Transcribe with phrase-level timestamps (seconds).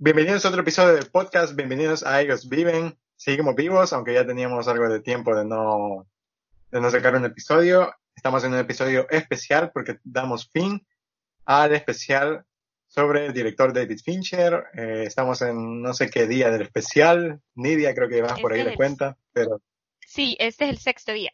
[0.00, 2.96] Bienvenidos a otro episodio del podcast, bienvenidos a Ellos Viven.
[3.16, 6.06] Seguimos vivos, aunque ya teníamos algo de tiempo de no,
[6.70, 7.92] de no sacar un episodio.
[8.14, 10.86] Estamos en un episodio especial porque damos fin
[11.46, 12.44] al especial
[12.86, 14.66] sobre el director David Fincher.
[14.72, 17.40] Eh, estamos en no sé qué día del especial.
[17.56, 19.60] Nidia creo que vas por ahí de cuenta, pero...
[20.06, 21.32] Sí, este es el sexto día.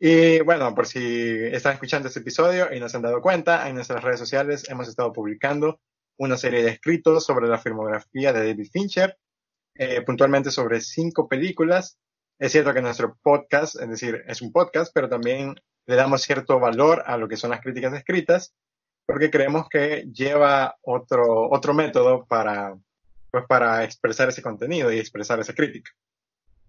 [0.00, 3.74] Y bueno, por si están escuchando este episodio y no se han dado cuenta, en
[3.74, 5.82] nuestras redes sociales hemos estado publicando
[6.22, 9.18] una serie de escritos sobre la filmografía de David Fincher,
[9.74, 11.98] eh, puntualmente sobre cinco películas.
[12.38, 16.60] Es cierto que nuestro podcast, es decir, es un podcast, pero también le damos cierto
[16.60, 18.54] valor a lo que son las críticas escritas,
[19.04, 22.76] porque creemos que lleva otro, otro método para,
[23.32, 25.90] pues, para expresar ese contenido y expresar esa crítica.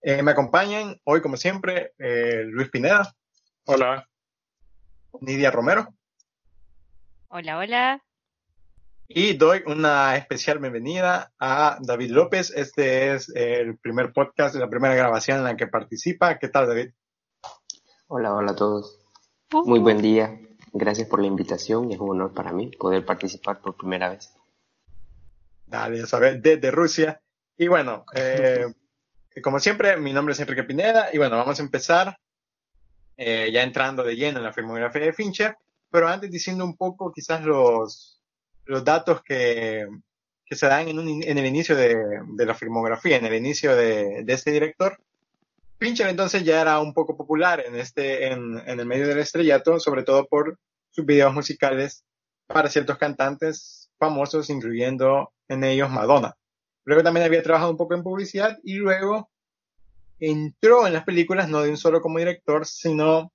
[0.02, 3.14] Eh, me acompañan hoy, como siempre, eh, Luis Pineda.
[3.66, 4.10] Hola.
[5.22, 5.94] Nidia Romero.
[7.28, 8.04] Hola, hola.
[9.16, 12.50] Y doy una especial bienvenida a David López.
[12.50, 16.40] Este es el primer podcast, la primera grabación en la que participa.
[16.40, 16.94] ¿Qué tal, David?
[18.08, 18.98] Hola, hola a todos.
[19.52, 20.40] Muy buen día.
[20.72, 24.34] Gracias por la invitación y es un honor para mí poder participar por primera vez.
[25.68, 27.22] Dale, ya sabes, desde Rusia.
[27.56, 28.66] Y bueno, eh,
[29.44, 32.18] como siempre, mi nombre es Enrique Pineda y bueno, vamos a empezar
[33.16, 35.56] eh, ya entrando de lleno en la filmografía de Fincher,
[35.92, 38.23] pero antes diciendo un poco quizás los,
[38.66, 39.88] los datos que,
[40.46, 41.96] que se dan en, el inicio de,
[42.46, 44.98] la filmografía, en el inicio de, este director.
[45.80, 50.04] Fincher entonces ya era un poco popular en, este, en, el medio del estrellato, sobre
[50.04, 50.58] todo por
[50.92, 52.04] sus videos musicales
[52.48, 56.36] para ciertos cantantes famosos, incluyendo en ellos Madonna.
[56.86, 59.30] Luego también había trabajado un poco en publicidad y luego
[60.20, 63.32] entró en las películas no de un solo como director, sino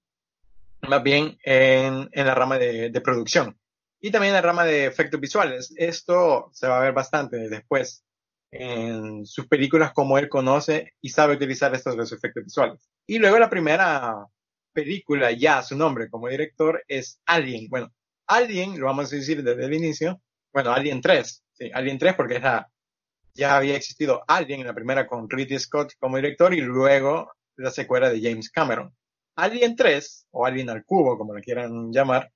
[0.83, 3.59] más bien en, la rama de, producción
[4.01, 5.73] y también en la rama de efectos visuales.
[5.77, 8.05] Esto se va a ver bastante después
[8.51, 12.89] en sus películas como él conoce y sabe utilizar estos dos efectos visuales.
[13.07, 14.27] Y luego la primera
[14.73, 17.69] película, ya su nombre como director, es Alien.
[17.69, 17.93] Bueno,
[18.27, 20.21] Alien, lo vamos a decir desde el inicio,
[20.53, 22.43] bueno, Alien 3, sí, Alien 3 porque es
[23.35, 28.11] ya había existido Alien, la primera con Ridley Scott como director y luego la secuela
[28.11, 28.95] de James Cameron.
[29.37, 32.33] Alien 3, o Alien al cubo, como la quieran llamar,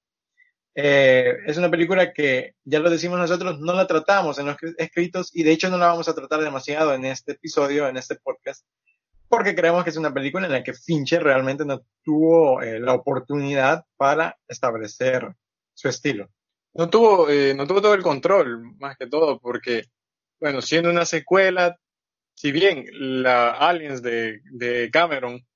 [0.75, 5.31] eh, es una película que, ya lo decimos nosotros, no la tratamos en los escritos
[5.35, 8.67] y de hecho no la vamos a tratar demasiado en este episodio, en este podcast,
[9.29, 12.95] porque creemos que es una película en la que Fincher realmente no tuvo eh, la
[12.95, 15.35] oportunidad para establecer
[15.75, 16.31] su estilo.
[16.75, 19.85] No tuvo, eh, no tuvo todo el control, más que todo, porque
[20.41, 21.79] bueno, siendo una secuela,
[22.35, 25.47] si bien la Aliens de, de Cameron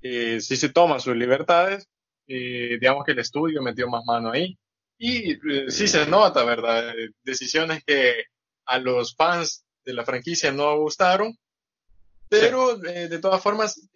[0.00, 1.88] sí se toma sus libertades,
[2.26, 4.58] eh, digamos que el estudio metió más mano ahí.
[4.98, 6.94] Y eh, sí se nota, ¿verdad?
[7.22, 8.24] Decisiones que
[8.66, 11.36] a los fans de la franquicia no gustaron,
[12.28, 12.88] pero sí.
[12.88, 13.88] Eh, de todas formas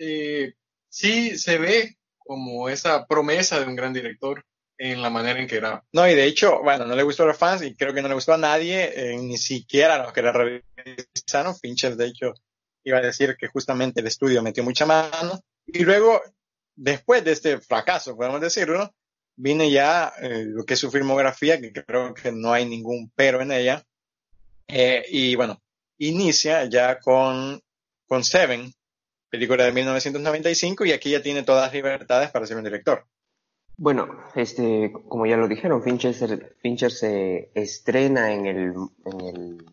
[0.88, 4.44] sí se ve como esa promesa de un gran director
[4.78, 5.84] en la manera en que era.
[5.92, 8.08] No, y de hecho, bueno, no le gustó a los fans y creo que no
[8.08, 11.56] le gustó a nadie, eh, ni siquiera a los que la revisaron.
[11.56, 12.34] Fincher, de hecho,
[12.84, 15.40] iba a decir que justamente el estudio metió mucha mano.
[15.66, 16.22] Y luego,
[16.78, 18.94] después de este fracaso, podemos decirlo,
[19.36, 23.42] viene ya eh, lo que es su filmografía, que creo que no hay ningún pero
[23.42, 23.84] en ella.
[24.68, 25.60] Eh, y bueno,
[25.98, 27.60] inicia ya con,
[28.06, 28.72] con Seven,
[29.28, 33.04] película de 1995, y aquí ya tiene todas las libertades para ser un director.
[33.76, 38.74] Bueno, este, como ya lo dijeron, Fincher Fincher se estrena en el,
[39.04, 39.66] en, el,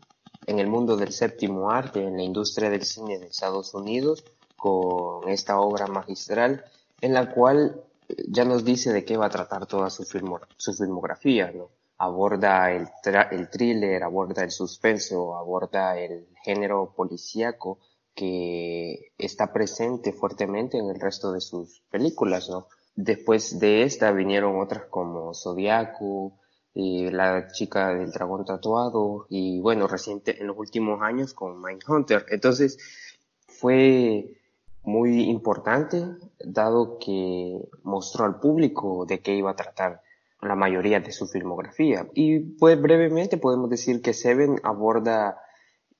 [0.45, 4.23] en el mundo del séptimo arte, en la industria del cine de Estados Unidos,
[4.55, 6.65] con esta obra magistral,
[7.05, 7.83] en la cual
[8.27, 11.69] ya nos dice de qué va a tratar toda su, su filmografía, ¿no?
[11.97, 12.89] Aborda el,
[13.51, 17.79] thriller, aborda el suspenso, aborda el género policíaco
[18.13, 22.67] que está presente fuertemente en el resto de sus películas, ¿no?
[22.95, 26.33] Después de esta vinieron otras como Zodiaco,
[26.77, 32.25] y La chica del dragón tatuado y bueno, reciente en los últimos años con Mindhunter.
[32.29, 32.77] Entonces
[33.47, 34.41] fue
[34.83, 36.05] muy importante
[36.39, 40.01] dado que mostró al público de qué iba a tratar
[40.41, 42.07] la mayoría de su filmografía.
[42.13, 45.39] Y pues brevemente podemos decir que Seven aborda,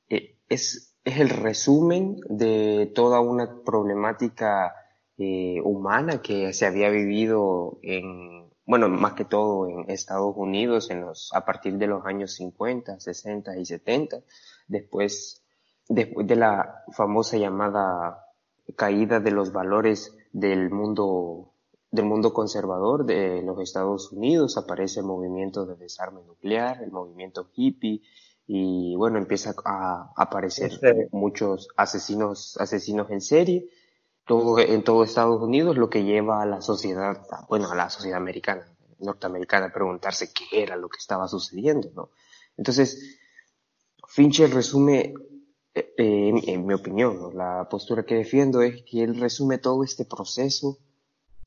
[0.10, 4.74] eh, es, es el resumen de toda una problemática
[5.18, 11.02] eh, humana que se había vivido en, bueno, más que todo en Estados Unidos en
[11.02, 14.18] los, a partir de los años 50, 60 y 70,
[14.68, 15.44] después,
[15.88, 18.26] después de la famosa llamada
[18.76, 21.54] caída de los valores del mundo
[21.92, 24.58] del mundo conservador de los Estados Unidos.
[24.58, 28.02] Aparece el movimiento de desarme nuclear, el movimiento hippie
[28.46, 30.78] y bueno, empieza a aparecer
[31.12, 33.70] muchos asesinos, asesinos en serie,
[34.26, 38.18] todo, en todo Estados Unidos, lo que lleva a la sociedad, bueno, a la sociedad
[38.18, 38.68] americana,
[39.00, 42.10] norteamericana, a preguntarse qué era lo que estaba sucediendo, ¿no?
[42.58, 43.20] Entonces,
[44.08, 45.14] Fincher resume,
[45.76, 50.78] eh, en, mi opinión, la postura que defiendo es que él resume todo este proceso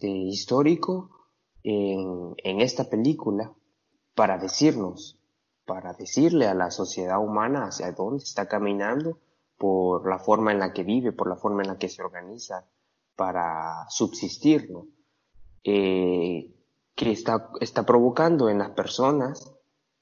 [0.00, 1.10] eh, histórico
[1.62, 3.52] en, esta película
[4.14, 5.18] para decirnos,
[5.64, 9.18] para decirle a la sociedad humana hacia dónde está caminando
[9.56, 12.66] por la forma en la que vive, por la forma en la que se organiza
[13.16, 14.86] para subsistir, ¿no?
[15.64, 16.54] Eh,
[16.94, 19.52] que está, está provocando en las personas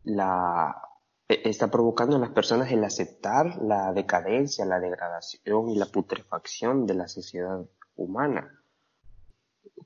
[0.02, 0.85] la,
[1.28, 6.94] está provocando en las personas el aceptar la decadencia, la degradación y la putrefacción de
[6.94, 7.64] la sociedad
[7.96, 8.61] humana.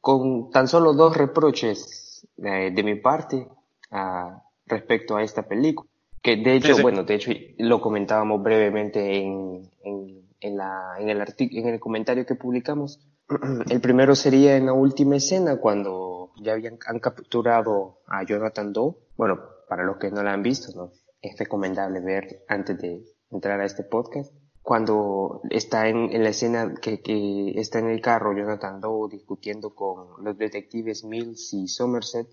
[0.00, 3.48] Con tan solo dos reproches eh, de mi parte
[3.90, 5.88] ah, respecto a esta película,
[6.22, 6.82] que de hecho, Sí, sí.
[6.82, 11.80] bueno, de hecho lo comentábamos brevemente en, en, en, la, en, el artic- en el
[11.80, 13.00] comentario que publicamos.
[13.70, 18.94] El primero sería en la última escena cuando ya habían, han capturado a Jonathan Doe.
[19.16, 19.38] Bueno,
[19.68, 20.90] para los que no la han visto, ¿no?
[21.20, 24.32] Es recomendable ver antes de entrar a este podcast.
[24.62, 29.74] Cuando está en, en la escena que, que está en el carro Jonathan Doe discutiendo
[29.74, 32.28] con los detectives Mills y Somerset,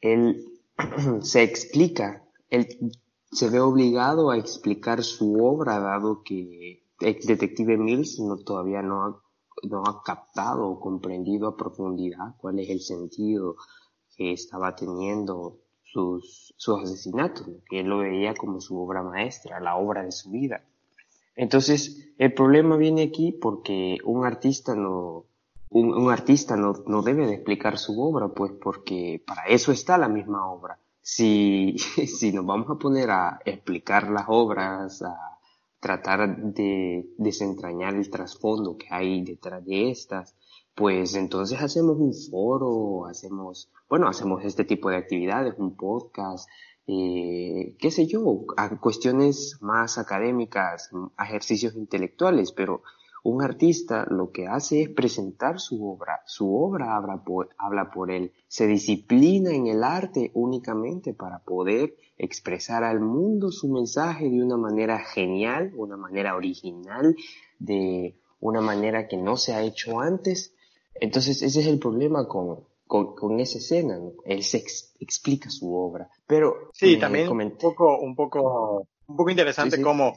[0.00, 0.44] él
[1.22, 2.92] se explica, él
[3.30, 9.04] se ve obligado a explicar su obra dado que el detective Mills no, todavía no
[9.04, 9.22] ha,
[9.68, 13.56] no ha captado o comprendido a profundidad cuál es el sentido
[14.16, 15.63] que estaba teniendo
[15.94, 20.30] sus, sus asesinatos, que él lo veía como su obra maestra, la obra de su
[20.30, 20.64] vida.
[21.36, 25.26] Entonces, el problema viene aquí porque un artista no,
[25.70, 30.08] un, artista no, no debe de explicar su obra, pues porque para eso está la
[30.08, 30.78] misma obra.
[31.00, 31.76] Si,
[32.18, 35.16] si nos vamos a poner a explicar las obras, a
[35.78, 40.34] tratar de desentrañar el trasfondo que hay detrás de estas,
[40.74, 46.48] pues entonces hacemos un foro, hacemos, bueno, hacemos este tipo de actividades, un podcast,
[46.86, 48.44] eh, qué sé yo,
[48.80, 52.82] cuestiones más académicas, ejercicios intelectuales, pero
[53.22, 58.66] un artista lo que hace es presentar su obra, su obra habla por él, se
[58.66, 64.98] disciplina en el arte únicamente para poder expresar al mundo su mensaje de una manera
[64.98, 67.16] genial, una manera original,
[67.58, 70.52] de una manera que no se ha hecho antes.
[71.00, 74.12] Entonces ese es el problema con, con, con esa escena, ¿no?
[74.24, 79.16] él se ex- explica su obra, pero Sí, eh, también un poco, un poco, un
[79.16, 79.82] poco interesante Sí, sí.
[79.82, 80.16] como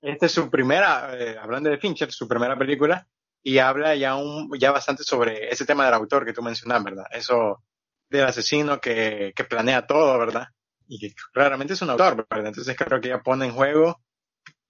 [0.00, 3.06] esta es su primera, eh, hablando de Fincher, su primera película,
[3.42, 7.04] y habla ya un, ya bastante sobre ese tema del autor que tú mencionas, ¿verdad?
[7.12, 7.62] Eso
[8.10, 10.46] del asesino que, que planea todo, ¿verdad?
[10.88, 12.48] Y que claramente es un autor, ¿verdad?
[12.48, 14.00] Entonces creo que ya pone en juego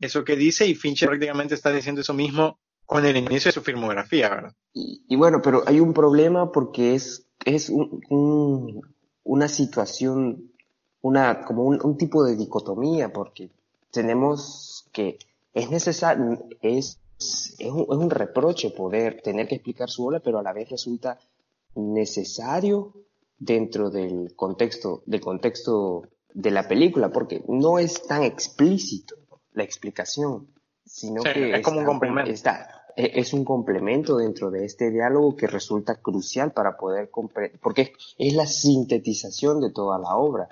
[0.00, 3.62] eso que dice y Fincher prácticamente está diciendo eso mismo con el inicio de su
[3.62, 4.52] filmografía, ¿verdad?
[4.72, 8.94] Y, y bueno, pero hay un problema porque es, es un, un-
[9.24, 10.52] una situación,
[11.02, 13.50] una, como un, un tipo de dicotomía, porque
[13.90, 15.18] tenemos que,
[15.52, 20.38] es necesario, es, es un, es un reproche poder tener que explicar su obra, pero
[20.38, 21.18] a la vez resulta
[21.74, 22.92] necesario
[23.38, 29.16] dentro del contexto, del contexto de la película, porque no es tan explícito
[29.54, 30.48] la explicación,
[30.84, 32.30] sino Sí, que es como un complemento.
[32.30, 37.92] está- es un complemento dentro de este diálogo que resulta crucial para poder comprender, porque
[38.18, 40.48] es, la sintetización de toda la obra.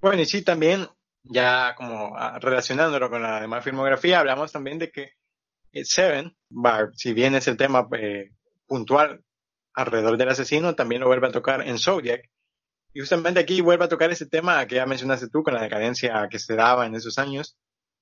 [0.00, 0.86] Bueno, y sí, también,
[1.24, 5.14] ya como ah, relacionándolo con la demás filmografía, hablamos también de que
[5.72, 6.36] eh, Seven,
[6.94, 8.30] si bien es el tema eh,
[8.66, 9.24] puntual
[9.74, 12.30] alrededor del asesino, también lo vuelve a tocar en Zodiac.
[12.92, 16.28] Y justamente aquí vuelve a tocar ese tema que ya mencionaste tú, con la decadencia
[16.30, 17.56] que se daba en esos años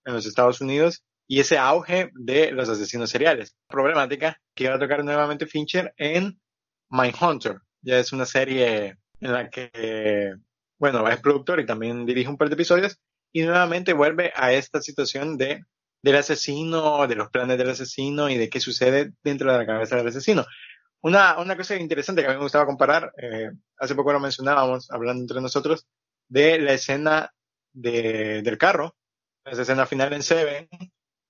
[0.04, 3.54] en los Estados Unidos y ese auge de los asesinos seriales.
[3.68, 6.40] Problemática que va a tocar nuevamente Fincher en
[6.90, 7.58] Mindhunter.
[7.82, 9.70] Ya es una serie en la que
[10.78, 12.98] bueno, es productor y también dirige un par de episodios,
[13.32, 15.64] y nuevamente vuelve a esta situación de,
[16.02, 19.96] del asesino, de los planes del asesino y de qué sucede dentro de la cabeza
[19.96, 20.46] del asesino.
[21.00, 24.90] Una, una cosa interesante que a mí me gustaba comparar, eh, hace poco lo mencionábamos,
[24.90, 25.86] hablando entre nosotros,
[26.28, 27.32] de la escena
[27.72, 28.96] de, del carro,
[29.44, 30.68] esa escena final en Seven,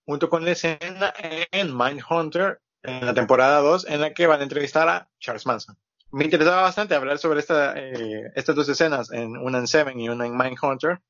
[0.08, 1.12] junto con la escena
[1.52, 5.76] en Mindhunter, en la temporada 2, en la que van a entrevistar a Charles Manson
[6.10, 10.08] me interesaba bastante hablar sobre esta, eh, estas dos escenas, en una en Seven y
[10.08, 11.00] una en Mindhunter,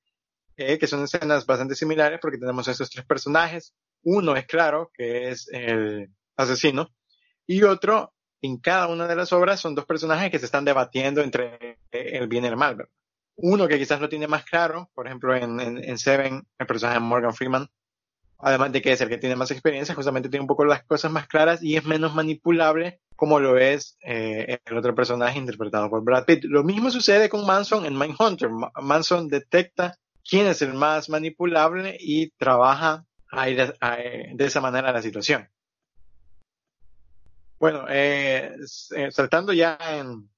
[0.56, 3.74] eh, que son escenas bastante similares porque tenemos estos tres personajes.
[4.02, 6.90] Uno es claro, que es el asesino,
[7.46, 8.12] y otro,
[8.42, 12.28] en cada una de las obras, son dos personajes que se están debatiendo entre el
[12.28, 12.88] bien y el mal.
[13.36, 16.98] uno que quizás lo tiene más claro, por ejemplo, en, en, en Seven, el personaje
[16.98, 17.68] de Morgan Freeman,
[18.38, 21.10] además de que es el que tiene más experiencia, justamente tiene un poco las cosas
[21.10, 26.04] más claras y es menos manipulable como lo es eh, el otro personaje interpretado por
[26.04, 26.44] Brad Pitt.
[26.44, 28.48] Lo mismo sucede con Manson en Mindhunter.
[28.80, 35.48] Manson detecta quién es el más manipulable y trabaja de esa manera la situación.
[37.58, 38.54] Bueno, eh,
[38.96, 40.30] eh, saltando ya en,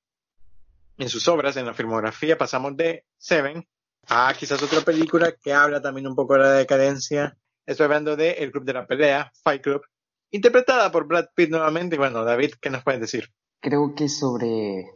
[0.96, 3.66] en sus obras, en la filmografía, pasamos de Seven
[4.08, 7.36] a quizás otra película que habla también un poco de la decadencia.
[7.70, 9.82] Estoy hablando de El Club de la Pelea, Fight Club,
[10.32, 11.96] interpretada por Brad Pitt nuevamente.
[11.96, 13.30] Bueno, David, ¿qué nos puedes decir?
[13.60, 14.90] Creo que sobre,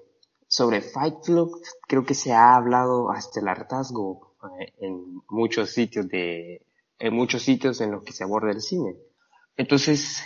[0.49, 1.53] sobre Fight Club,
[1.87, 6.67] creo que se ha hablado hasta el hartazgo eh, en muchos sitios de,
[6.99, 8.97] en muchos sitios en los que se aborda el cine.
[9.57, 10.25] Entonces,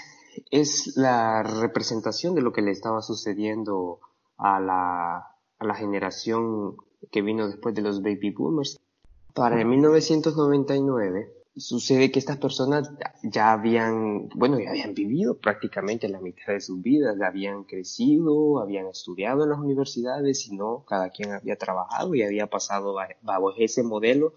[0.51, 4.01] es la representación de lo que le estaba sucediendo
[4.39, 5.17] a la,
[5.59, 6.79] a la generación
[7.13, 8.81] que vino después de los baby boomers.
[9.35, 12.91] Para el 1999 sucede que estas personas
[13.23, 18.61] ya habían, bueno, ya habían vivido prácticamente la mitad de sus vidas, ya habían crecido,
[18.61, 23.55] habían estudiado en las universidades y no, cada quien había trabajado y había pasado bajo
[23.57, 24.35] ese modelo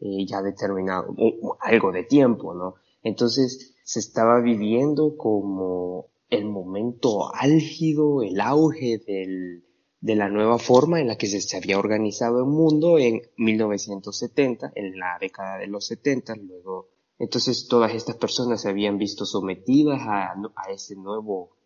[0.00, 1.14] eh, ya determinado,
[1.60, 2.74] algo de tiempo, ¿no?
[3.02, 9.65] Entonces se estaba viviendo como el momento álgido, el auge del,
[10.06, 14.96] de la nueva forma en la que se, había organizado el mundo en 1970, en
[15.00, 20.34] la década de los 70, luego entonces todas estas personas se habían visto sometidas a,
[20.54, 21.56] a ese nuevo,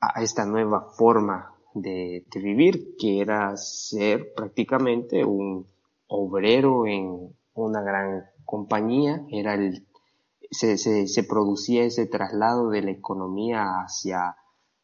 [0.00, 5.68] a esta nueva forma de, vivir, que era ser prácticamente un
[6.06, 9.86] obrero en una gran compañía, era el
[10.50, 14.36] se, se producía ese traslado de la economía hacia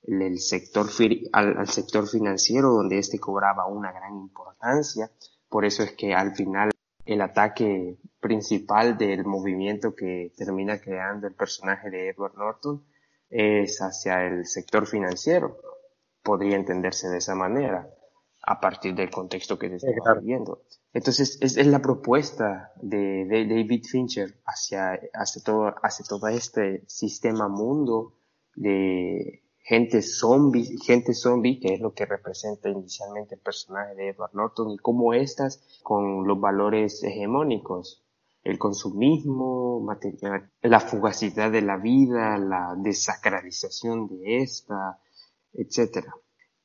[0.02, 0.88] el sector
[1.33, 5.11] al, al, sector financiero donde este cobraba una gran importancia.
[5.49, 6.71] Por eso es que al final
[7.04, 12.85] el ataque principal del movimiento que termina creando el personaje de Edward Norton
[13.28, 15.59] es hacia el sector financiero.
[16.23, 17.88] Podría entenderse de esa manera
[18.42, 20.62] a partir del contexto que se está viviendo.
[20.92, 26.83] Entonces, es, es, la propuesta de, de, David Fincher hacia, hacia, todo, hacia todo este
[26.88, 28.16] sistema mundo
[28.54, 34.35] de gente zombie, gente zombie, que es lo que representa inicialmente el personaje de Edward
[34.35, 38.02] Norton, y cómo estas, con los valores hegemónicos,
[38.43, 39.87] el consumismo,
[40.62, 44.99] la fugacidad de la vida, la desacralización de esta,
[45.52, 46.14] etcétera.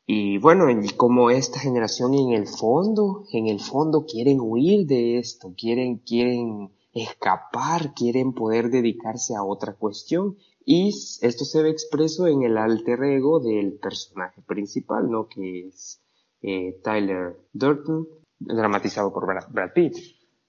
[0.07, 5.17] Y bueno, y como esta generación en el fondo, en el fondo quieren huir de
[5.17, 10.37] esto, quieren, quieren escapar, quieren poder dedicarse a otra cuestión.
[10.65, 10.89] Y
[11.21, 15.27] esto se ve expreso en el alter ego del personaje principal, ¿no?
[15.27, 16.01] Que es
[16.41, 18.07] eh, Tyler Durden,
[18.39, 19.95] dramatizado por Brad, Pitt.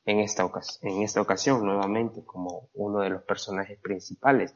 [0.06, 0.50] En esta,
[0.82, 4.54] en esta ocasión, nuevamente, como uno de los personajes principales.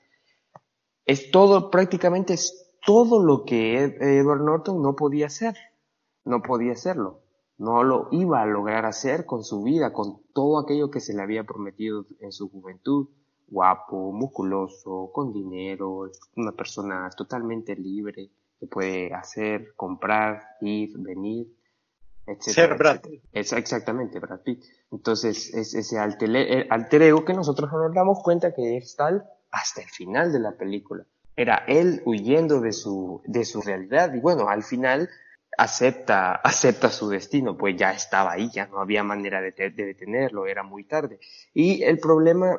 [1.05, 5.57] Es todo, prácticamente es todo lo que Edward Norton no podía hacer.
[6.25, 7.23] No podía hacerlo.
[7.59, 11.23] No lo iba a lograr hacer con su vida, con todo aquello que se le
[11.23, 13.09] había prometido en su juventud.
[13.51, 21.49] Guapo, musculoso, con dinero, una persona totalmente libre que puede hacer, comprar, ir, venir,
[22.27, 22.43] etc.
[22.43, 23.23] Ser Brad Pitt.
[23.33, 24.63] exactamente, Brad Pitt.
[24.93, 29.25] Entonces, es ese alter, alter ego que nosotros no nos damos cuenta que es tal
[29.51, 31.05] hasta el final de la película
[31.41, 35.09] era él huyendo de su, de su realidad y bueno, al final
[35.57, 40.47] acepta, acepta su destino, pues ya estaba ahí, ya no había manera de, de detenerlo,
[40.47, 41.19] era muy tarde.
[41.55, 42.59] Y el problema,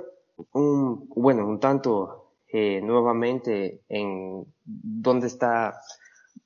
[0.54, 5.82] un, bueno, un tanto eh, nuevamente en dónde está,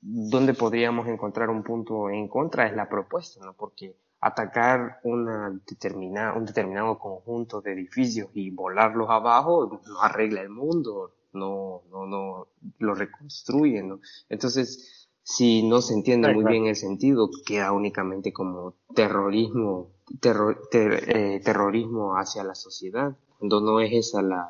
[0.00, 3.54] dónde podríamos encontrar un punto en contra es la propuesta, ¿no?
[3.54, 10.48] Porque atacar una determinada, un determinado conjunto de edificios y volarlos abajo no arregla el
[10.48, 12.48] mundo, no, no, no
[12.78, 14.00] lo reconstruyen, ¿no?
[14.28, 21.40] Entonces, si no se entiende muy bien el sentido, queda únicamente como terrorismo, terror, eh,
[21.44, 24.48] terrorismo hacia la sociedad, cuando no es esa la,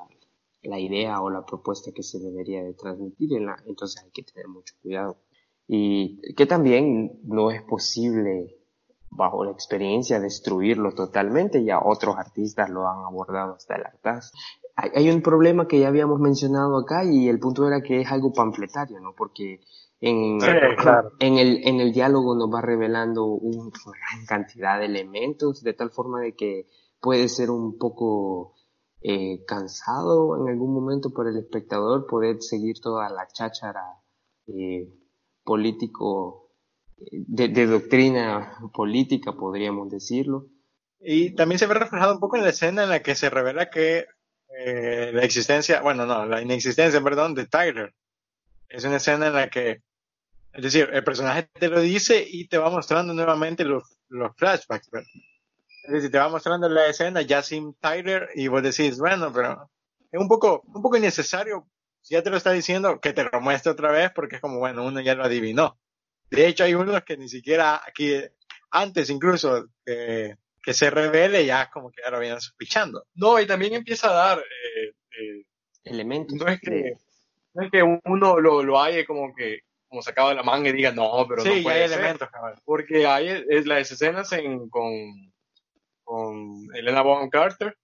[0.62, 3.30] la idea o la propuesta que se debería de transmitir,
[3.66, 5.16] entonces hay que tener mucho cuidado.
[5.68, 8.56] Y que también no es posible
[9.10, 14.36] bajo la experiencia destruirlo totalmente, ya otros artistas lo han abordado hasta el hartazgo
[14.76, 18.32] hay un problema que ya habíamos mencionado acá y el punto era que es algo
[18.32, 19.14] panfletario, ¿no?
[19.16, 19.60] Porque
[20.00, 20.38] en,
[21.18, 25.90] en, el, en el diálogo nos va revelando una gran cantidad de elementos de tal
[25.90, 26.66] forma de que
[27.00, 28.55] puede ser un poco
[29.02, 33.82] eh, cansado en algún momento para el espectador poder seguir toda la cháchara
[34.46, 34.88] eh,
[35.44, 36.52] político
[36.96, 40.46] de, de doctrina política, podríamos decirlo.
[40.98, 43.70] Y también se ve reflejado un poco en la escena en la que se revela
[43.70, 44.06] que
[44.58, 47.94] eh, la existencia, bueno, no, la inexistencia, perdón, de Tyler.
[48.68, 49.82] Es una escena en la que,
[50.52, 54.88] es decir, el personaje te lo dice y te va mostrando nuevamente los, los flashbacks.
[55.88, 59.70] Decir, te va mostrando la escena ya sin Tyler y vos decís, bueno, pero
[60.10, 61.68] es un poco, un poco innecesario.
[62.02, 64.58] Si ya te lo está diciendo, que te lo muestre otra vez porque es como,
[64.58, 65.78] bueno, uno ya lo adivinó.
[66.30, 68.20] De hecho, hay unos que ni siquiera aquí,
[68.70, 73.06] antes incluso, que que se revele ya como que ya lo vienen sospechando.
[73.14, 75.44] No, y también empieza a dar eh, eh,
[75.84, 76.36] Elementos.
[76.36, 76.94] no es que
[77.54, 80.72] no es que uno lo, lo haya como que como sacado de la manga y
[80.72, 81.98] diga no, pero sí, no puede hay ser".
[82.00, 82.56] elementos, cabal.
[82.64, 84.92] porque hay es, las escenas en, con,
[86.06, 87.76] con Elena Bonham Carter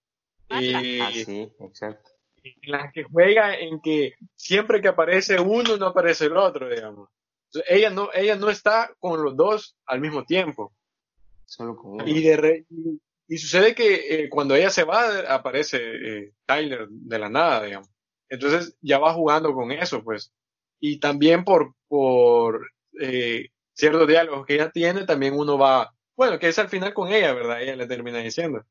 [0.49, 2.11] y Ah, sí, exacto.
[2.43, 7.09] en las que juega en que siempre que aparece uno no aparece el otro, digamos.
[7.47, 10.73] Entonces, ella no ella no está con los dos al mismo tiempo.
[11.45, 12.07] Solo con uno.
[12.07, 16.87] Y, de re- y, y sucede que eh, cuando ella se va, aparece eh, Tyler
[16.89, 17.89] de la nada, digamos.
[18.29, 20.33] Entonces ya va jugando con eso, pues.
[20.81, 26.49] Y también por, por eh, ciertos diálogos que ella tiene, también uno va, bueno, que
[26.49, 27.63] es al final con ella, ¿verdad?
[27.63, 28.65] Ella le termina diciendo.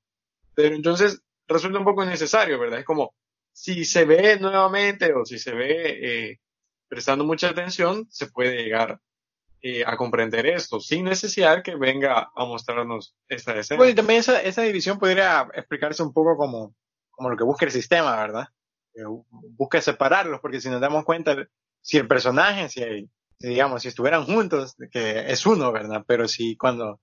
[0.55, 2.79] Pero entonces resulta un poco innecesario, ¿verdad?
[2.79, 3.13] Es como,
[3.53, 6.39] si se ve nuevamente o si se ve eh,
[6.87, 8.99] prestando mucha atención, se puede llegar
[9.61, 13.77] eh, a comprender esto, sin necesidad que venga a mostrarnos esta escena.
[13.77, 16.75] Bueno, y también esa, esa división podría explicarse un poco como,
[17.11, 18.47] como lo que busca el sistema, ¿verdad?
[18.95, 21.35] Bu- busca separarlos, porque si nos damos cuenta,
[21.81, 22.81] si el personaje, si,
[23.39, 26.03] si, digamos, si estuvieran juntos, que es uno, ¿verdad?
[26.07, 26.99] Pero si cuando,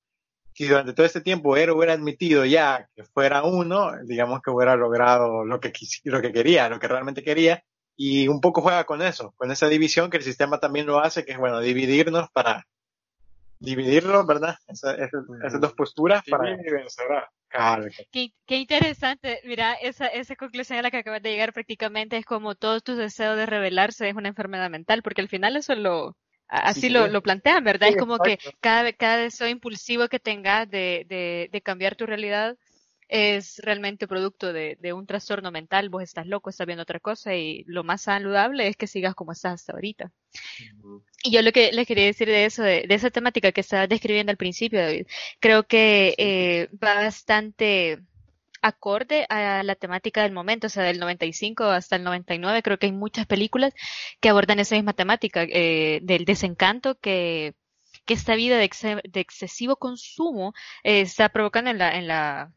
[0.59, 4.75] si durante todo este tiempo él hubiera admitido ya que fuera uno, digamos que hubiera
[4.75, 7.63] logrado lo que, quis- lo que quería, lo que realmente quería,
[7.97, 11.25] y un poco juega con eso, con esa división que el sistema también lo hace,
[11.25, 12.65] que es, bueno, dividirnos para
[13.61, 14.57] dividirlo, ¿verdad?
[14.67, 16.57] Esa- esa- esas dos posturas Sí, para...
[16.57, 17.31] vencerá.
[17.51, 19.41] Cabal, Qué, qué interesante.
[19.45, 22.99] Mira, esa, esa conclusión a la que acabas de llegar prácticamente es como todos tus
[22.99, 26.15] deseos de rebelarse es una enfermedad mental, porque al final eso lo, a-
[26.49, 27.89] así Sí, lo, lo plantean, ¿verdad?
[27.89, 32.07] Sí, es como que cada, cada deseo impulsivo que tengas de, de, de cambiar tu
[32.07, 32.57] realidad
[33.09, 35.89] es realmente producto de, de un trastorno mental.
[35.89, 39.33] Vos estás loco, estás viendo otra cosa y lo más saludable es que sigas como
[39.33, 40.13] estás hasta ahorita.
[41.23, 43.89] Y yo lo que les quería decir de eso, de, de esa temática que estabas
[43.89, 45.07] describiendo al principio, David,
[45.41, 47.99] creo que eh, va bastante
[48.63, 52.87] acorde a la temática del momento, o sea, del 95 hasta el 99, creo que
[52.87, 53.73] hay muchas películas
[54.21, 57.55] que abordan esa misma temática, eh, del desencanto que,
[58.07, 62.53] que esta vida de, exce- de excesivo consumo eh, está provocando en la, en la,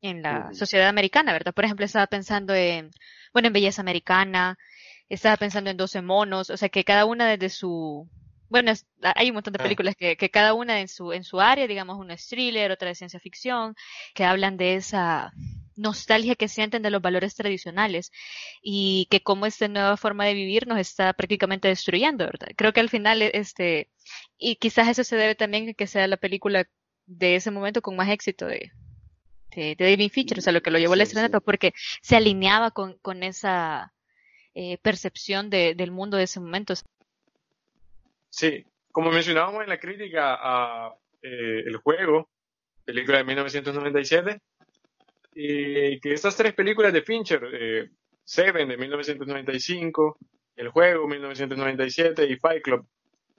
[0.00, 1.54] en la sociedad americana, ¿verdad?
[1.54, 2.90] Por ejemplo, estaba pensando en,
[3.32, 4.58] bueno, en Belleza Americana,
[5.08, 8.08] estaba pensando en 12 monos, o sea, que cada una desde su,
[8.48, 9.62] bueno, es- hay un montón de Ah.
[9.62, 12.88] películas que, que cada una en su, en su área, digamos, una es thriller, otra
[12.88, 13.74] de ciencia ficción,
[14.14, 15.32] que hablan de esa
[15.76, 18.10] nostalgia que sienten de los valores tradicionales
[18.62, 22.48] y que cómo esta nueva forma de vivir nos está prácticamente destruyendo, ¿verdad?
[22.56, 23.88] Creo que al final, este,
[24.38, 26.66] y quizás eso se debe también a que sea la película
[27.06, 28.72] de ese momento con más éxito de,
[29.54, 31.42] de, de David Fincher, o sea, lo que lo llevó al Sí, estrellato, sí.
[31.44, 33.94] porque se alineaba con, con esa
[34.54, 36.74] eh, percepción de, del mundo de ese momento.
[38.38, 42.30] Sí, como mencionábamos en la crítica a eh, El Juego,
[42.84, 44.40] película de 1997,
[45.34, 47.90] y que estas tres películas de Fincher, eh,
[48.22, 50.18] Seven de 1995,
[50.54, 52.86] El Juego 1997 y Fight Club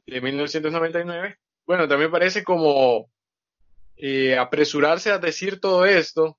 [0.05, 3.09] de 1999, bueno, también parece como
[3.95, 6.37] eh, apresurarse a decir todo esto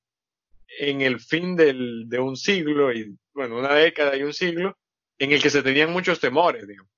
[0.78, 4.76] en el fin del, de un siglo y, bueno, una década y un siglo
[5.18, 6.89] en el que se tenían muchos temores, digamos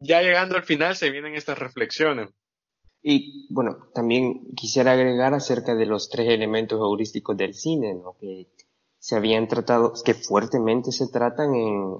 [0.00, 2.30] ya llegando al final se vienen estas reflexiones.
[3.02, 8.16] Y bueno, también quisiera agregar acerca de los tres elementos heurísticos del cine, ¿no?
[8.18, 8.48] que
[8.98, 11.94] se habían tratado, que fuertemente se tratan en,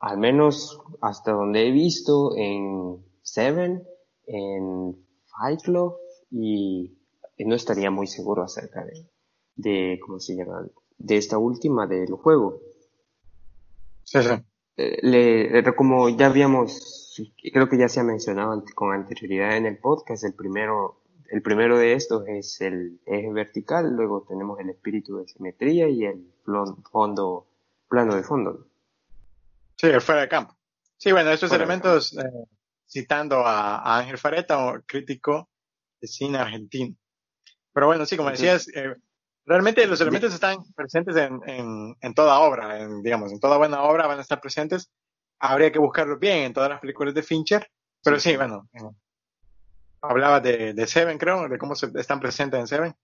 [0.00, 3.82] al menos hasta donde he visto, en Seven,
[4.26, 5.96] en Fight Club,
[6.30, 6.98] y
[7.38, 9.06] no estaría muy seguro acerca de,
[9.54, 10.66] de ¿cómo se llama?
[10.98, 12.60] De esta última, del juego.
[14.04, 14.28] Sí, sí.
[14.76, 17.05] Eh, le- como ya habíamos,
[17.52, 21.00] creo que ya se ha mencionado con anterioridad en el podcast, el primero,
[21.30, 26.04] el primero de estos es el eje vertical, luego tenemos el espíritu de simetría y
[26.04, 26.32] el
[26.90, 27.46] fondo,
[27.88, 28.66] plano de fondo.
[29.76, 30.56] Sí, el fuera de campo.
[30.96, 32.46] Sí, bueno, estos Fuera elementos, eh,
[32.88, 35.48] citando a, a Ángel Fareta, un crítico
[36.00, 36.96] de cine argentino.
[37.72, 38.96] Pero bueno, sí, como decías, eh,
[39.44, 43.82] realmente los elementos están presentes en, en, en toda obra, en, digamos, en toda buena
[43.82, 44.90] obra van a estar presentes.
[45.38, 47.68] Habría que buscarlos bien en todas las películas de Fincher,
[48.02, 48.80] pero sí, bueno, eh,
[50.00, 52.96] hablaba de, de Seven, creo, de cómo se, están presentes en Seven.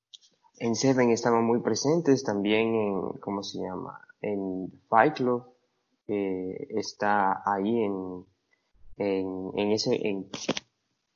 [0.58, 4.00] En Seven estamos muy presentes, también en, ¿cómo se llama?
[4.20, 5.54] En Fight Club,
[6.08, 8.24] eh, está ahí en,
[8.96, 10.28] en, en ese, en,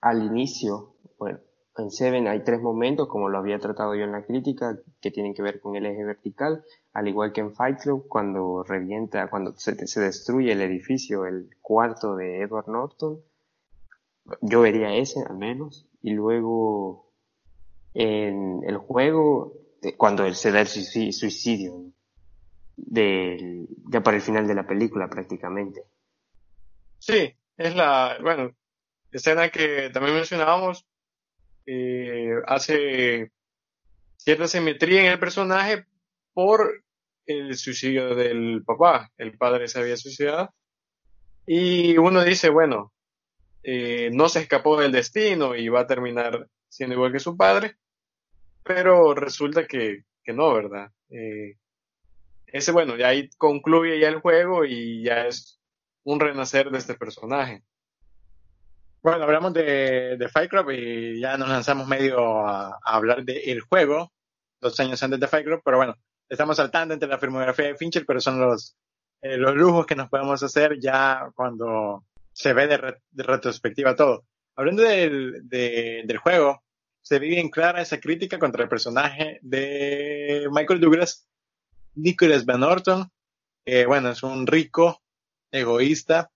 [0.00, 1.38] al inicio, bueno,
[1.78, 5.34] en Seven hay tres momentos, como lo había tratado yo en la crítica, que tienen
[5.34, 9.54] que ver con el eje vertical, al igual que en Fight Club, cuando revienta, cuando
[9.56, 13.20] se, se destruye el edificio, el cuarto de Edward Norton,
[14.40, 17.12] yo vería ese al menos, y luego
[17.94, 19.54] en el juego,
[19.96, 21.86] cuando él se da el suicidio,
[22.76, 25.82] del, ya para el final de la película prácticamente.
[26.98, 28.50] Sí, es la, bueno,
[29.10, 30.85] escena que también mencionábamos,
[31.66, 33.32] eh, hace
[34.16, 35.86] cierta simetría en el personaje
[36.32, 36.84] por
[37.26, 39.10] el suicidio del papá.
[39.18, 40.54] El padre se había suicidado.
[41.46, 42.92] Y uno dice, bueno,
[43.62, 47.76] eh, no se escapó del destino y va a terminar siendo igual que su padre.
[48.62, 50.90] Pero resulta que, que no, ¿verdad?
[51.10, 51.56] Eh,
[52.46, 55.60] ese, bueno, ya ahí concluye ya el juego y ya es
[56.04, 57.62] un renacer de este personaje.
[59.06, 64.12] Bueno, hablamos de, de Fight Club y ya nos lanzamos medio a, hablar del juego,
[64.60, 65.94] dos años antes de Fight Club, pero bueno,
[66.28, 68.74] estamos saltando entre la filmografía de Fincher, pero son los,
[69.22, 74.24] eh, los lujos que nos podemos hacer ya cuando se ve de, retrospectiva todo.
[74.56, 76.64] Hablando del, del juego,
[77.00, 81.28] se ve bien clara esa crítica contra el personaje de Michael Douglas,
[81.94, 83.08] Nicholas Van Orton,
[83.64, 85.00] que bueno, es un rico,
[85.52, 86.32] egoísta,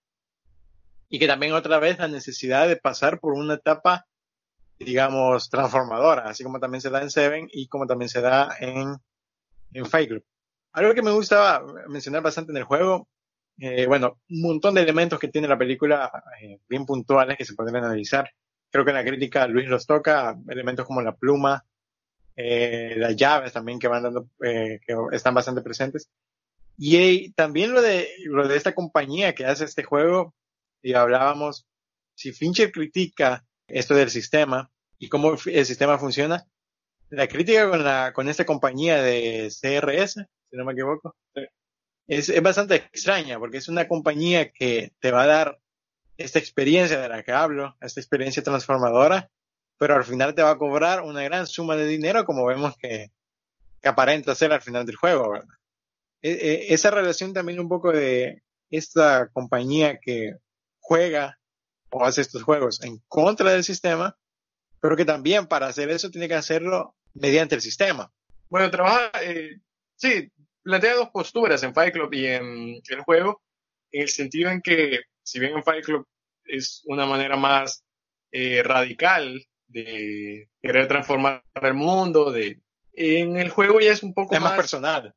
[1.10, 4.06] y que también otra vez la necesidad de pasar por una etapa,
[4.78, 8.96] digamos, transformadora, así como también se da en Seven y como también se da en,
[9.72, 10.24] en Fight Club.
[10.72, 13.08] Algo que me gustaba mencionar bastante en el juego,
[13.58, 17.54] eh, bueno, un montón de elementos que tiene la película eh, bien puntuales que se
[17.54, 18.30] podrían analizar.
[18.70, 21.64] Creo que en la crítica Luis los toca, elementos como la pluma,
[22.36, 26.08] eh, las llaves también que van dando, eh, que están bastante presentes.
[26.78, 30.34] Y también lo de, lo de esta compañía que hace este juego,
[30.82, 31.66] y hablábamos,
[32.14, 36.46] si Fincher critica esto del sistema y cómo el sistema funciona,
[37.08, 41.16] la crítica con, la, con esta compañía de CRS, si no me equivoco,
[42.06, 45.60] es, es bastante extraña porque es una compañía que te va a dar
[46.16, 49.30] esta experiencia de la que hablo, esta experiencia transformadora,
[49.78, 53.10] pero al final te va a cobrar una gran suma de dinero como vemos que,
[53.80, 55.54] que aparenta ser al final del juego, ¿verdad?
[56.22, 60.34] E, e, esa relación también un poco de esta compañía que
[60.90, 61.38] juega
[61.90, 64.18] o hace estos juegos en contra del sistema,
[64.80, 68.12] pero que también para hacer eso tiene que hacerlo mediante el sistema.
[68.48, 69.60] Bueno, trabaja, eh,
[69.94, 70.32] sí,
[70.64, 73.40] plantea dos posturas en Fight Club y en el juego,
[73.92, 76.08] en el sentido en que, si bien en Fight Club
[76.44, 77.84] es una manera más
[78.32, 82.60] eh, radical de querer transformar el mundo, de
[82.94, 85.14] en el juego ya es un poco más, más, personal.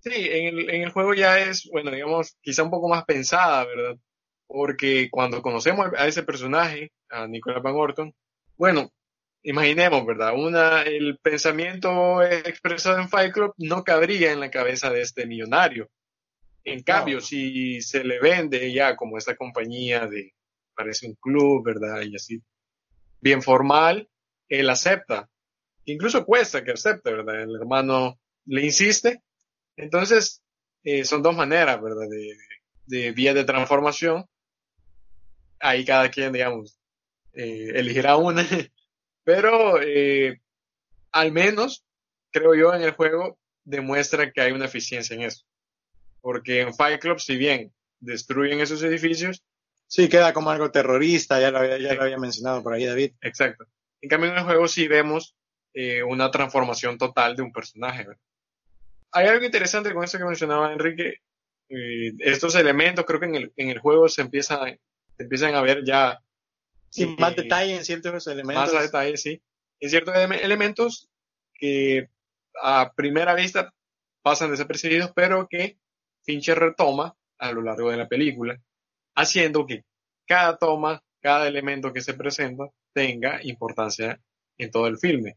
[0.00, 3.64] Sí, en el, en el juego ya es, bueno, digamos, quizá un poco más pensada,
[3.64, 3.96] ¿verdad?
[4.52, 8.14] Porque cuando conocemos a ese personaje, a Nicolás Van Orton,
[8.58, 8.92] bueno,
[9.42, 10.34] imaginemos, ¿verdad?
[10.34, 15.88] Una, el pensamiento expresado en Fight Club no cabría en la cabeza de este millonario.
[16.64, 20.34] En cambio, si se le vende ya como esta compañía de,
[20.76, 22.02] parece un club, ¿verdad?
[22.02, 22.42] Y así,
[23.22, 24.06] bien formal,
[24.50, 25.30] él acepta.
[25.86, 27.42] Incluso cuesta que acepte, ¿verdad?
[27.42, 29.22] El hermano le insiste.
[29.76, 30.42] Entonces,
[30.84, 32.06] eh, son dos maneras, ¿verdad?
[32.06, 32.36] De,
[32.84, 34.26] de vía de transformación
[35.62, 36.78] ahí cada quien, digamos,
[37.32, 38.44] eh, elegirá una,
[39.24, 40.40] pero eh,
[41.12, 41.84] al menos,
[42.30, 45.44] creo yo, en el juego demuestra que hay una eficiencia en eso.
[46.20, 49.42] Porque en Fight Club, si bien destruyen esos edificios,
[49.86, 53.12] sí queda como algo terrorista, ya lo había, ya lo había mencionado por ahí David.
[53.20, 53.66] Exacto.
[54.00, 55.36] En cambio, en el juego sí vemos
[55.74, 58.06] eh, una transformación total de un personaje.
[59.12, 61.16] Hay algo interesante con eso que mencionaba Enrique.
[61.68, 64.78] Eh, estos elementos, creo que en el, en el juego se empiezan
[65.18, 66.20] empiezan a ver ya...
[66.90, 68.72] Sí, más detalle en ciertos elementos.
[68.72, 69.40] Más detalle, sí.
[69.80, 71.08] En ciertos elementos
[71.54, 72.08] que
[72.62, 73.72] a primera vista
[74.22, 75.78] pasan desapercibidos, pero que
[76.22, 78.60] Fincher retoma a lo largo de la película,
[79.14, 79.84] haciendo que
[80.26, 84.20] cada toma, cada elemento que se presenta tenga importancia
[84.58, 85.36] en todo el filme.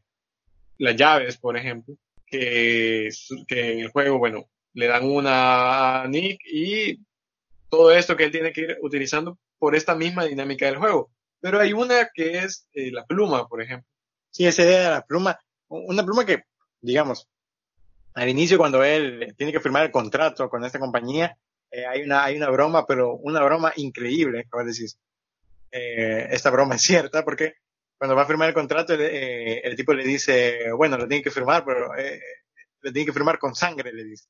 [0.78, 3.10] Las llaves, por ejemplo, que,
[3.48, 7.00] que en el juego, bueno, le dan una a Nick y
[7.70, 11.12] todo esto que él tiene que ir utilizando por esta misma dinámica del juego.
[11.40, 13.88] Pero hay una que es eh, la pluma, por ejemplo.
[14.32, 16.44] Sí, esa idea de la pluma, una pluma que,
[16.82, 17.28] digamos,
[18.14, 21.38] al inicio cuando él tiene que firmar el contrato con esta compañía,
[21.72, 24.98] eh, hay, una, hay una broma, pero una broma increíble, decís.
[25.72, 27.56] Eh, esta broma es cierta porque
[27.98, 31.32] cuando va a firmar el contrato, eh, el tipo le dice, bueno, lo tiene que
[31.32, 32.20] firmar, pero eh,
[32.82, 34.26] lo tiene que firmar con sangre, le dice.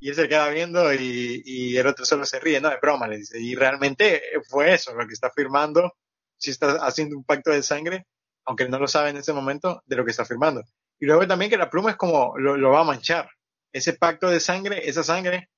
[0.00, 3.08] Y él se queda viendo y, y el otro solo se ríe, no, de broma,
[3.08, 3.40] le dice.
[3.40, 5.94] Y realmente fue eso, lo que está firmando,
[6.36, 8.06] si está haciendo un pacto de sangre,
[8.44, 10.62] aunque no lo sabe en ese momento, de lo que está firmando.
[11.00, 13.28] Y luego también que la pluma es como lo, lo va a manchar.
[13.72, 15.50] Ese pacto de sangre, esa sangre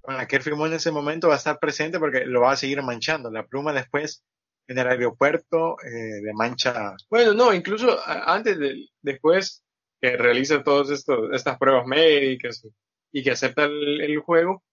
[0.00, 2.52] con la que él firmó en ese momento va a estar presente porque lo va
[2.52, 3.30] a seguir manchando.
[3.30, 4.22] La pluma después
[4.66, 6.94] en el aeropuerto eh, de mancha.
[7.08, 9.62] Bueno, no, incluso antes de, después
[10.00, 12.66] que realiza todas estas pruebas médicas
[13.14, 14.64] y que acepta el, juego,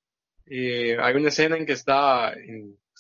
[0.48, 2.34] eh, hay una escena en que está,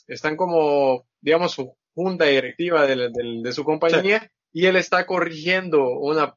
[0.07, 6.35] están como, digamos, su junta directiva de, de, su compañía y él está corrigiendo una,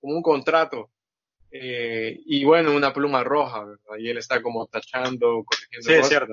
[0.00, 0.90] un contrato
[1.50, 3.98] eh, y bueno, una pluma roja, ¿verdad?
[3.98, 5.86] Y él está como tachando, corrigiendo.
[5.86, 6.32] Sí, es cierto.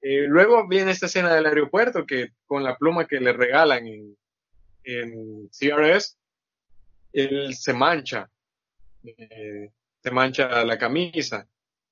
[0.00, 4.16] Eh, luego viene esta escena del aeropuerto que con la pluma que le regalan en,
[4.84, 6.16] en CRS,
[7.12, 8.30] él se mancha,
[9.04, 9.70] eh,
[10.02, 11.46] se mancha la camisa.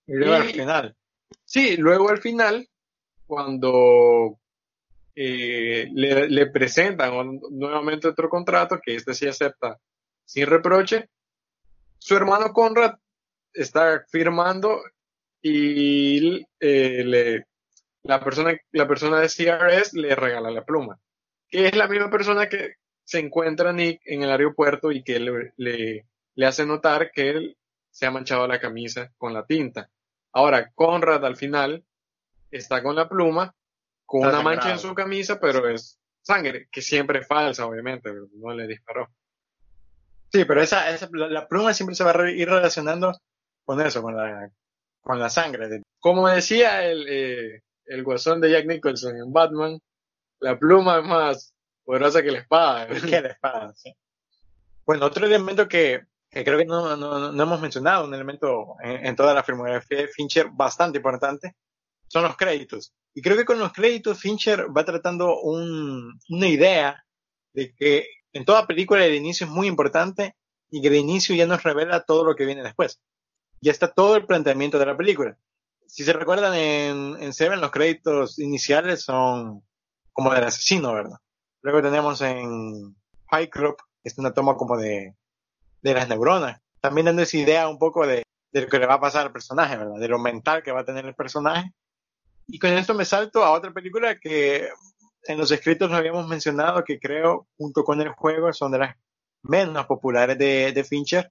[0.07, 0.97] Y luego al final.
[1.45, 2.69] Sí, luego al final,
[3.27, 4.39] cuando
[5.15, 9.79] le, le, presentan nuevamente otro contrato, que este sí acepta
[10.25, 11.09] sin reproche,
[11.99, 12.95] su hermano Conrad
[13.53, 14.83] está firmando
[15.43, 17.47] y eh, le,
[18.03, 20.99] la, persona, la persona de CRS le regala la pluma,
[21.49, 25.53] que es la misma persona que se encuentra Nick en el aeropuerto y que le,
[25.57, 27.57] le, hace notar que él
[27.91, 29.89] se ha manchado la camisa con la tinta.
[30.37, 31.83] Ahora, Conrad al final
[32.51, 33.55] está con la pluma,
[34.05, 38.53] con una mancha en su camisa, pero es sangre, que siempre es falsa, obviamente, no
[38.53, 39.09] le disparó.
[40.31, 43.19] Sí, pero esa, esa la, pluma siempre se va a ir relacionando
[43.65, 44.51] con eso, con la,
[45.01, 45.81] con la sangre.
[46.01, 49.81] Como decía el, eh, el guasón de Jack Nicholson en Batman,
[50.41, 52.89] la pluma es más poderosa que la espada.
[53.11, 53.91] Que la espada, sí.
[54.85, 56.05] Bueno, otro elemento que,
[56.37, 60.03] que creo que no, no, no, hemos mencionado, un elemento en, en, toda la filmografía
[60.03, 61.57] de Fincher bastante importante,
[62.09, 62.93] son los créditos.
[63.15, 67.03] Y creo que con los créditos Fincher va tratando un, una idea
[67.55, 70.37] de que en toda película el inicio es muy importante
[70.71, 73.01] y que el inicio ya nos revela todo lo que viene después.
[73.63, 75.39] Ya está todo el planteamiento de la película.
[75.87, 79.63] Si se recuerdan en, en Seven, los créditos iniciales son
[80.13, 81.17] como del asesino, ¿verdad?
[81.63, 82.95] Luego tenemos en
[83.31, 85.17] High Club, es una toma como de,
[85.87, 86.61] de las neuronas.
[86.81, 88.23] También dando esa idea un poco de,
[88.53, 89.99] de lo que le va a pasar al personaje, ¿verdad?
[89.99, 91.73] De lo mental que va a tener el personaje.
[92.49, 94.69] Y con esto me salto a otra película que
[95.25, 98.97] en los escritos nos habíamos mencionado que creo, junto con el juego, son de las
[99.43, 101.31] menos populares de, de Fincher,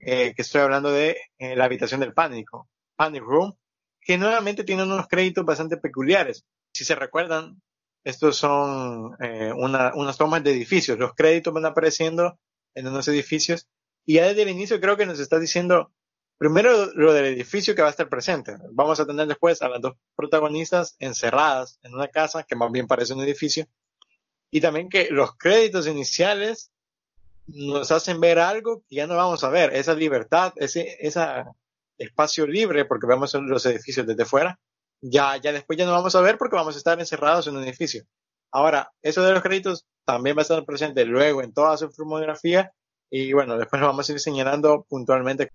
[0.00, 3.54] eh, que estoy hablando de eh, La habitación del pánico, Panic Room,
[4.00, 6.44] que nuevamente tiene unos créditos bastante peculiares.
[6.72, 7.60] Si se recuerdan,
[8.02, 10.98] estos son eh, una, unas tomas de edificios.
[10.98, 12.38] Los créditos van apareciendo
[12.80, 13.68] en unos edificios
[14.04, 15.92] y ya desde el inicio creo que nos está diciendo
[16.40, 18.56] Primero, lo del edificio que va a estar presente.
[18.70, 22.86] Vamos a tener después a las dos protagonistas encerradas en una casa que más bien
[22.86, 23.66] parece un edificio.
[24.50, 26.72] Y también que los créditos iniciales
[27.46, 29.74] nos hacen ver algo que ya no vamos a ver.
[29.74, 31.44] Esa libertad, ese esa
[31.98, 34.58] espacio libre, porque vemos los edificios desde fuera.
[35.02, 37.64] Ya, ya después ya no vamos a ver porque vamos a estar encerrados en un
[37.64, 38.06] edificio.
[38.52, 42.72] Ahora, eso de los créditos también va a estar presente luego en toda su filmografía.
[43.10, 45.50] Y bueno, después lo vamos a ir señalando puntualmente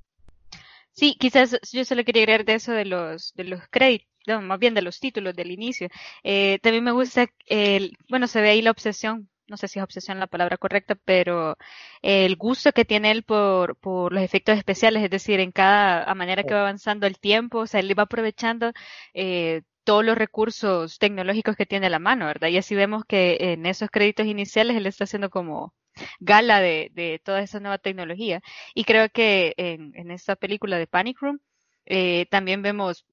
[0.96, 4.08] Sí, quizás yo solo quería agregar de eso de los, de los créditos,
[4.42, 5.90] más bien de los títulos del inicio.
[6.24, 9.84] Eh, también me gusta, el, bueno, se ve ahí la obsesión, no sé si es
[9.84, 11.58] obsesión la palabra correcta, pero
[12.02, 16.16] el gusto que tiene él por, por los efectos especiales, es decir, en cada, a
[16.16, 18.72] manera que va avanzando el tiempo, o sea, él va aprovechando
[19.14, 22.50] eh, todos los recursos tecnológicos que tiene a la mano, ¿verdad?
[22.50, 25.74] Y así vemos que en esos créditos iniciales él está haciendo como
[26.20, 28.42] gala de, de toda esa nueva tecnología.
[28.74, 31.40] Y creo que en, en esta película de Panic Room
[31.86, 33.06] eh, también vemos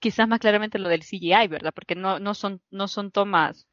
[0.00, 1.72] quizás más claramente lo del CGI, ¿verdad?
[1.74, 3.66] Porque no, no, son, no son tomas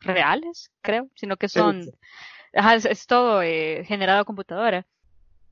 [0.00, 1.90] reales, creo, sino que son,
[2.52, 4.86] ajá, es, todo eh, generado a computadora.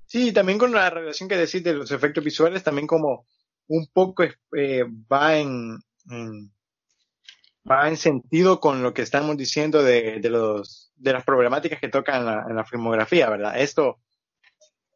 [0.06, 3.26] Sí, también con la relación que decís de los efectos visuales, también como
[3.68, 5.78] un poco eh, va en,
[6.08, 11.88] va en sentido con lo que estamos diciendo de, de los de las problemáticas que
[11.88, 13.58] tocan en la, en la filmografía, ¿verdad?
[13.58, 14.00] Esto,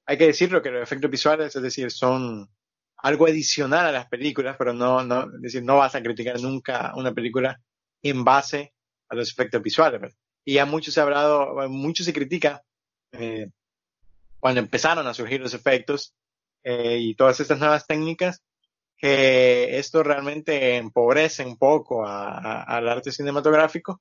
[0.07, 2.49] hay que decirlo que los efectos visuales, es decir, son
[2.99, 6.93] algo adicional a las películas, pero no, no, es decir, no vas a criticar nunca
[6.95, 7.61] una película
[8.03, 8.73] en base
[9.09, 10.17] a los efectos visuales, ¿verdad?
[10.45, 12.63] Y ya mucho se ha hablado, mucho se critica
[13.13, 13.51] eh,
[14.39, 16.15] cuando empezaron a surgir los efectos
[16.63, 18.43] eh, y todas estas nuevas técnicas,
[18.97, 24.01] que esto realmente empobrece un poco a, a, al arte cinematográfico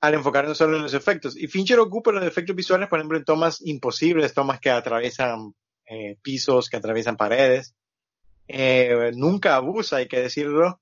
[0.00, 1.36] al enfocarnos solo en los efectos.
[1.36, 5.54] Y Fincher ocupa los efectos visuales, por ejemplo, en tomas imposibles, tomas que atraviesan
[5.86, 7.74] eh, pisos, que atraviesan paredes.
[8.48, 10.80] Eh, nunca abusa, hay que decirlo,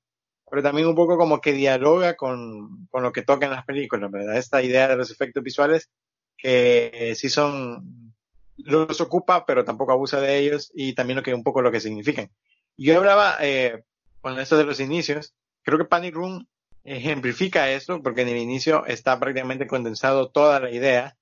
[0.49, 4.11] pero también un poco como que dialoga con, con lo que toca en las películas,
[4.11, 4.37] ¿verdad?
[4.37, 5.91] Esta idea de los efectos visuales
[6.37, 8.15] que eh, sí son,
[8.57, 11.81] los ocupa, pero tampoco abusa de ellos y también lo que un poco lo que
[11.81, 12.31] significan.
[12.79, 13.83] Yo hablaba eh,
[14.21, 16.47] con esto de los inicios, creo que Panic Room
[16.85, 21.17] ejemplifica esto porque en el inicio está prácticamente condensado toda la idea.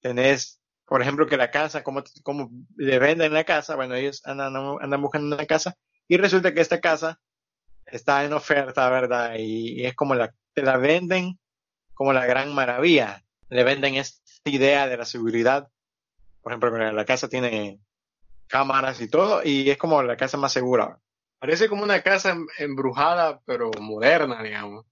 [0.00, 4.56] Tenés, por ejemplo, que la casa, cómo, cómo le venden la casa, bueno, ellos andan,
[4.80, 5.76] andan buscando una casa
[6.08, 7.20] y resulta que esta casa
[7.86, 9.36] está en oferta, ¿verdad?
[9.38, 11.38] Y, y es como la, te la venden
[11.92, 13.22] como la gran maravilla.
[13.50, 15.68] Le venden esta idea de la seguridad.
[16.42, 17.78] Por ejemplo, la casa tiene
[18.48, 20.98] cámaras y todo y es como la casa más segura.
[21.38, 24.86] Parece como una casa em- embrujada, pero moderna, digamos.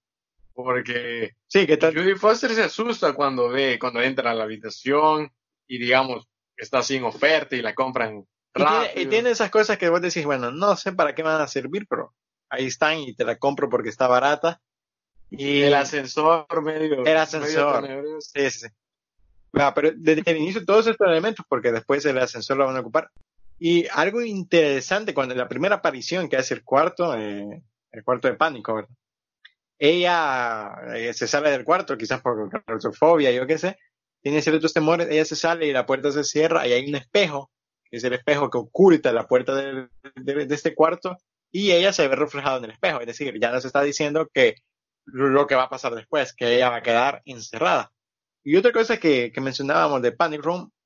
[0.54, 1.94] Porque Sí, que tal?
[1.94, 5.32] Judy Foster se asusta cuando ve, cuando entra a la habitación
[5.66, 9.02] y digamos, está sin oferta y la compran Y tiene, rápido.
[9.02, 11.86] y tiene esas cosas que vos decís, bueno, no sé para qué van a servir,
[11.88, 12.14] pero
[12.50, 14.60] ahí están y te la compro porque está barata.
[15.30, 17.06] Y el ascensor medio.
[17.06, 17.80] El ascensor.
[17.80, 18.20] medio.
[18.20, 18.66] Sí, sí, sí.
[19.54, 22.80] Ah, pero desde el inicio todos estos elementos, porque después el ascensor lo van a
[22.80, 23.10] ocupar.
[23.64, 28.34] Y algo interesante, cuando la primera aparición que hace el cuarto, eh, el cuarto de
[28.34, 28.90] pánico, ¿verdad?
[29.78, 33.78] Ella eh, se sale del cuarto, quizás por claustrofobia, yo qué sé,
[34.20, 37.52] tiene ciertos temores, ella se sale y la puerta se cierra y hay un espejo,
[37.88, 41.16] que es el espejo que oculta la puerta del- de, de este cuarto,
[41.52, 44.56] y ella se ve reflejada en el espejo, es decir, ya nos está diciendo que
[45.04, 47.92] lo que va a pasar después, que ella va a quedar encerrada.
[48.42, 50.81] Y otra cosa que, que mencionábamos de Panic Room, de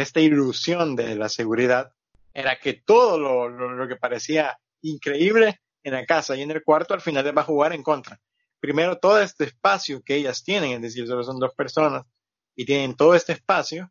[0.00, 1.92] esta ilusión de la seguridad,
[2.34, 6.94] era que todo lo, lo, que parecía increíble en la casa y en el cuarto
[6.94, 8.18] al final les va a jugar en contra.
[8.60, 12.04] Primero, todo este espacio que ellas tienen, es decir, solo son dos personas
[12.54, 13.90] y tienen todo este espacio,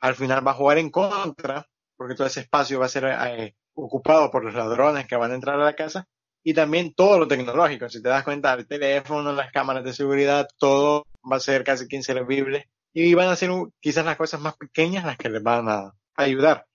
[0.00, 3.56] al final va a jugar en contra, porque todo ese espacio va a ser eh,
[3.74, 6.06] ocupado por los ladrones que van a entrar a la casa
[6.42, 7.88] y también todo lo tecnológico.
[7.88, 11.86] Si te das cuenta, el teléfono, las cámaras de seguridad, todo va a ser casi
[11.88, 13.50] que inservible y van a ser
[13.80, 16.66] quizás las cosas más pequeñas las que les van a ayudar.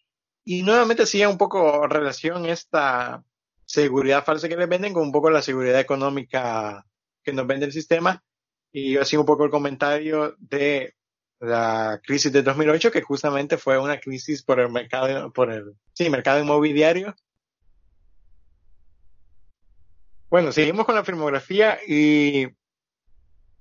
[0.44, 3.24] Y nuevamente sigue un poco relación esta
[3.66, 6.86] seguridad falsa que les venden con un poco la seguridad económica
[7.24, 8.24] que nos vende el sistema.
[8.72, 10.96] Y yo hacía un poco el comentario de
[11.40, 16.10] la crisis de 2008, que justamente fue una crisis por el mercado, por el, sí,
[16.10, 17.16] mercado inmobiliario.
[20.30, 22.48] Bueno, seguimos con la filmografía y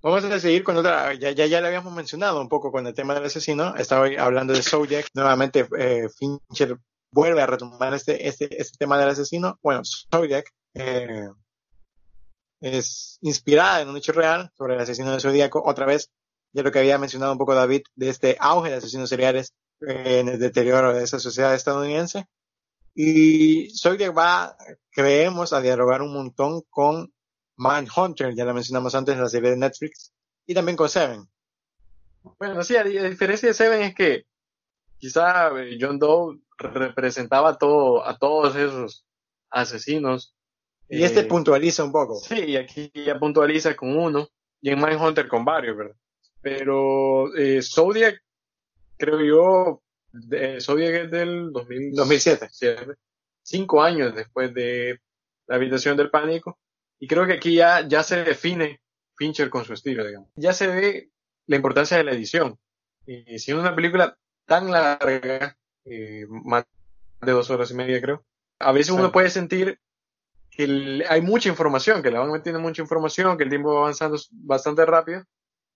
[0.05, 2.93] vamos a seguir con otra, ya, ya, ya le habíamos mencionado un poco con el
[2.93, 6.79] tema del asesino, estaba hablando de Zodiac, nuevamente eh, Fincher
[7.11, 9.59] vuelve a retomar este, este, este tema del asesino.
[9.63, 9.81] Bueno,
[10.13, 11.29] Zodiac eh,
[12.61, 16.11] es inspirada en un hecho real sobre el asesino del Zodíaco, otra vez,
[16.53, 19.55] ya lo que había mencionado un poco David, de este auge de asesinos seriales
[19.89, 22.27] eh, en el deterioro de esa sociedad estadounidense.
[22.95, 24.57] Y Zodiac va,
[24.91, 27.14] creemos, a dialogar un montón con
[27.57, 30.13] Mindhunter, ya la mencionamos antes, la serie de Netflix,
[30.47, 31.29] y también con Seven.
[32.39, 34.27] Bueno, sí, a, a diferencia de Seven es que
[34.99, 39.05] quizá eh, John Doe representaba a, todo, a todos esos
[39.51, 40.35] asesinos.
[40.89, 42.17] Y este Eh, puntualiza un poco.
[42.17, 44.29] Sí, y aquí ya puntualiza con uno,
[44.61, 45.97] y en Mindhunter con varios, ¿verdad?
[46.41, 48.23] Pero eh, Zodiac,
[48.97, 52.49] creo yo, de, Zodiac es del 2000, 2007.
[53.43, 55.01] cinco años después de
[55.47, 56.59] la habitación del pánico,
[57.05, 58.81] y creo que aquí ya, ya se define
[59.17, 60.31] Fincher con su estilo, digamos.
[60.37, 61.11] Ya se ve
[61.47, 62.59] la importancia de la edición.
[63.07, 66.65] Y siendo una película tan larga, eh, más
[67.21, 68.25] de dos horas y media creo,
[68.59, 69.11] a veces uno Sí.
[69.13, 69.79] puede sentir
[70.51, 73.81] que el- hay mucha información, que le van metiendo mucha información, que el tiempo va
[73.81, 75.23] avanzando bastante rápido,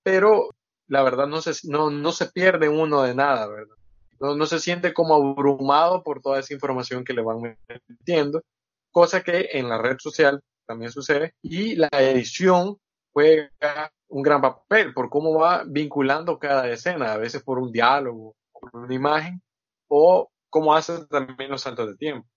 [0.03, 0.49] pero
[0.89, 3.75] la verdad no se, no, no se pierde uno de nada, ¿verdad?
[4.21, 7.57] No, no se siente como abrumado por toda esa información que le van
[7.89, 8.43] metiendo,
[8.91, 12.77] cosa que en la red social también sucede, y la edición
[13.13, 18.37] juega un gran papel por cómo va vinculando cada escena, a veces por un diálogo,
[18.53, 19.43] por una imagen,
[19.89, 22.29] o cómo hace también los saltos de tiempo.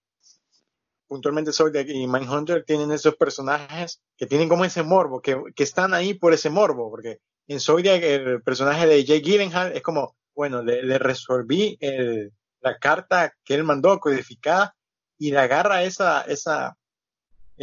[1.08, 5.94] puntualmente Zodiac y Mindhunter tienen esos personajes que tienen como ese morbo, que, que están
[5.94, 10.64] ahí por ese morbo, porque en Zodiac el personaje de Jake Gyllenhaal es como, bueno,
[10.64, 14.74] le, le resolví el, la carta que él mandó codificada
[15.18, 16.78] y le agarra esa, esa,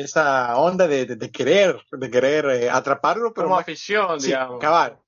[0.04, 4.28] esa onda de, de, de querer, de querer eh, atraparlo, pero Como más- afición, sí,
[4.28, 4.60] digamos.
[4.60, 4.98] cabal.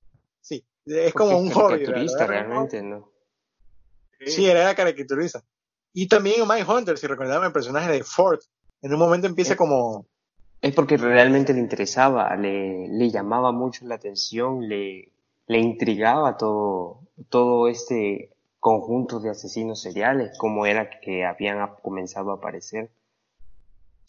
[0.41, 1.85] Sí, es como un hobby.
[1.85, 3.11] caricaturista realmente, ¿no?
[4.27, 5.43] Sí, era caricaturista.
[5.93, 8.41] Y también Mindhunter, si recordaban el personaje de Ford,
[8.83, 10.07] en un momento empieza como,
[10.61, 15.13] Es porque realmente le interesaba, le, le llamaba mucho la atención, le,
[15.47, 22.35] le intrigaba todo, todo este conjunto de asesinos seriales, como era que habían comenzado a
[22.35, 22.91] aparecer.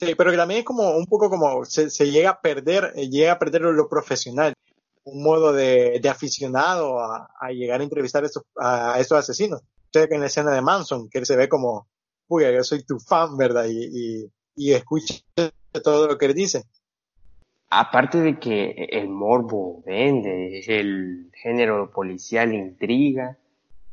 [0.01, 3.33] Sí, pero que también es como un poco como se, llega a perder, eh, llega
[3.33, 4.55] a perder lo profesional,
[5.03, 9.61] un modo de, aficionado a, llegar a entrevistar a estos, a estos asesinos.
[9.85, 11.87] Usted en la escena de Manson, que él se ve como,
[12.27, 13.65] uy, yo soy tu fan, ¿verdad?
[13.65, 15.21] Y, y, y escucha
[15.83, 16.63] todo lo que él dice.
[17.69, 23.37] Aparte de que el morbo vende, el género policial intriga,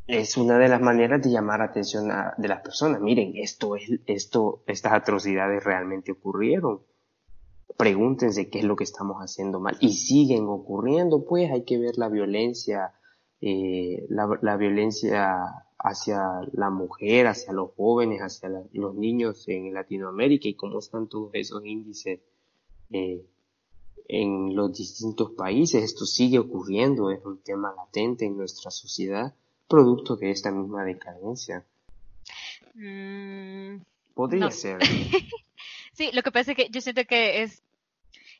[0.09, 3.01] es una de las maneras de llamar atención de las personas.
[3.03, 6.81] Miren, esto es, esto, estas atrocidades realmente ocurrieron.
[7.77, 9.77] Pregúntense qué es lo que estamos haciendo mal.
[9.81, 12.95] Y siguen ocurriendo, pues hay que ver la violencia,
[13.43, 15.43] eh, la, violencia
[15.79, 21.33] hacia la mujer, hacia los jóvenes, hacia los niños en Latinoamérica y cómo están todos
[21.35, 22.21] esos índices
[22.91, 23.27] eh,
[24.09, 25.85] en los distintos países.
[25.85, 29.35] Esto sigue ocurriendo, es un tema latente en nuestra sociedad,
[29.69, 31.65] producto de esta misma decadencia.
[32.75, 33.77] Mm,
[34.15, 34.79] Podría ser.
[35.93, 37.63] sí, lo que pasa es que yo siento que es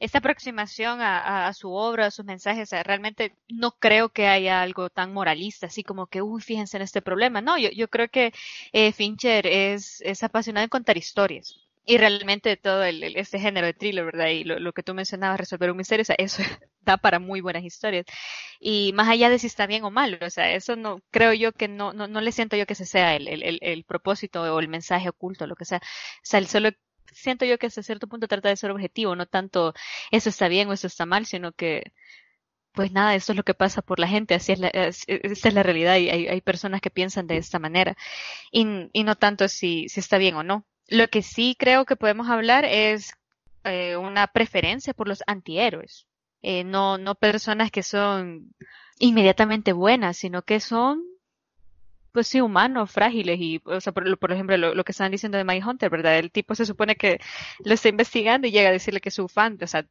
[0.01, 5.13] esta aproximación a, su obra, a sus mensajes, realmente no creo que haya algo tan
[5.13, 7.41] moralista, así como que, uy, fíjense en este problema.
[7.41, 8.33] No, yo, yo creo que
[8.73, 13.73] eh, Fincher es, es apasionado en contar historias y realmente todo el, este género de
[13.73, 14.29] thriller, ¿verdad?
[14.29, 16.43] Y lo, que tú mencionabas, resolver un misterio, o sea, eso
[16.83, 18.05] da para muy buenas historias.
[18.61, 21.53] Y más allá de si está bien o mal, o sea, eso no, creo yo
[21.53, 24.61] que no, no, no le siento yo que ese sea el, el, el propósito o
[24.61, 25.79] el mensaje oculto, lo que sea.
[25.79, 25.81] O
[26.23, 26.71] sea, solo
[27.13, 29.73] siento yo que hasta cierto punto trata de ser objetivo, no tanto
[30.11, 31.93] eso está bien o eso está mal, sino que,
[32.73, 35.49] pues nada, eso es lo que pasa por la gente, así es la, es, esta
[35.49, 37.97] es la realidad y hay, hay personas que piensan de esta manera.
[38.53, 40.67] Y, y no tanto si, si está bien o no.
[40.89, 43.13] Lo que sí creo que podemos hablar es
[43.65, 46.07] eh, una preferencia por los antihéroes.
[46.43, 48.55] Eh, no, no personas que son
[48.99, 51.03] inmediatamente buenas, sino que son,
[52.13, 53.39] pues sí, humanos, frágiles.
[53.39, 56.19] Y, o sea, por, por ejemplo, lo, que estaban diciendo de My Hunter, ¿verdad?
[56.19, 57.21] El tipo se supone que
[57.65, 59.59] lo está investigando y llega a decirle que es su fan.
[59.61, 59.87] O sea,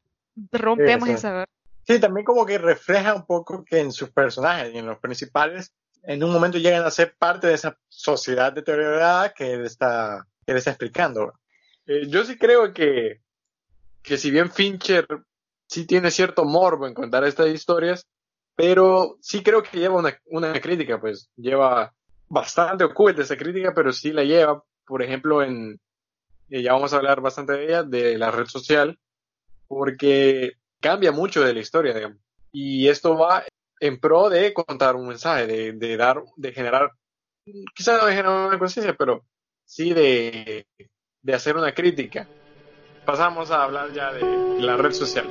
[0.52, 1.46] rompemos esa.
[1.86, 5.74] Sí, también como que refleja un poco que en sus personajes y en los principales,
[6.04, 10.54] en un momento llegan a ser parte de esa sociedad deteriorada que él está que
[10.54, 11.34] le está explicando.
[11.86, 13.20] Eh, yo sí creo que,
[14.02, 15.06] que si bien Fincher
[15.68, 18.08] sí tiene cierto morbo en contar estas historias,
[18.56, 21.94] pero sí creo que lleva una, una crítica, pues lleva
[22.30, 25.80] bastante oculta esa crítica, pero sí la lleva, por ejemplo, en,
[26.50, 28.98] eh, ya vamos a hablar bastante de ella, de la red social,
[29.68, 32.20] porque cambia mucho de la historia, digamos.
[32.54, 33.44] Y esto va
[33.82, 36.92] en pro de contar un mensaje, de, de dar, de generar,
[37.76, 39.26] quizás no de generar una conciencia, pero
[39.68, 40.66] sí de,
[41.22, 42.28] de hacer una crítica.
[43.06, 45.28] Pasamos a hablar ya de la red social.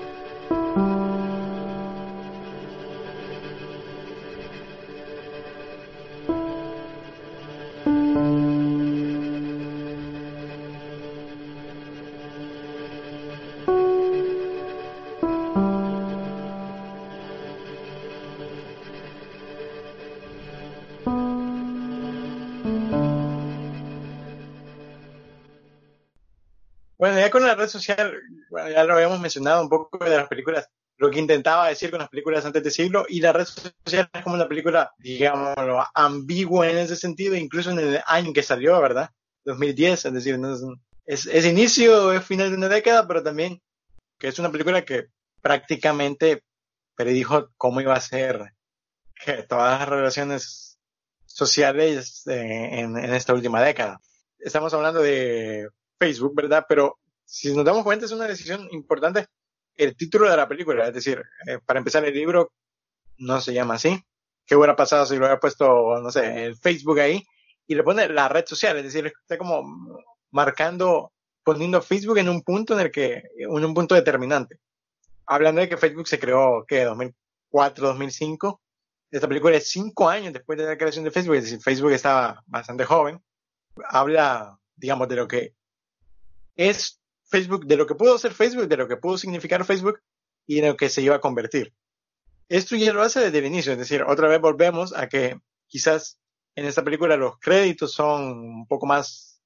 [27.66, 28.14] Red social,
[28.72, 32.08] ya lo habíamos mencionado un poco de las películas, lo que intentaba decir con las
[32.08, 35.54] películas antes de siglo, y la red social es como una película, digamos,
[35.94, 39.10] ambigua en ese sentido, incluso en el año que salió, ¿verdad?
[39.44, 40.38] 2010, es decir,
[41.04, 43.60] es, es, inicio, es final de una década, pero también
[44.18, 45.06] que es una película que
[45.42, 46.42] prácticamente
[46.94, 48.54] predijo cómo iba a ser
[49.48, 50.78] todas las relaciones
[51.26, 54.00] sociales en esta última década.
[54.38, 56.64] Estamos hablando de Facebook, ¿verdad?
[56.68, 59.26] Pero si nos damos cuenta, es una decisión importante
[59.74, 60.88] el título de la película.
[60.88, 62.52] Es decir, eh, para empezar, el libro
[63.18, 64.00] no se llama así.
[64.46, 67.22] ¿Qué hubiera pasado si lo hubiera puesto, no sé, el Facebook ahí
[67.66, 68.76] y le pone la red social?
[68.78, 69.64] Es decir, está como
[70.30, 71.12] marcando,
[71.42, 74.60] poniendo Facebook en un punto en el que, en un punto determinante.
[75.26, 76.84] Hablando de que Facebook se creó, ¿qué?
[76.84, 78.62] 2004, 2005.
[79.10, 82.42] Esta película es cinco años después de la creación de Facebook, es decir, Facebook estaba
[82.46, 83.20] bastante joven.
[83.88, 85.54] Habla, digamos, de lo que
[86.54, 87.00] es
[87.36, 90.00] Facebook, de lo que pudo ser Facebook, de lo que pudo significar Facebook
[90.46, 91.74] y de lo que se iba a convertir.
[92.48, 96.18] Esto ya lo hace desde el inicio, es decir, otra vez volvemos a que quizás
[96.54, 99.42] en esta película los créditos son un poco más,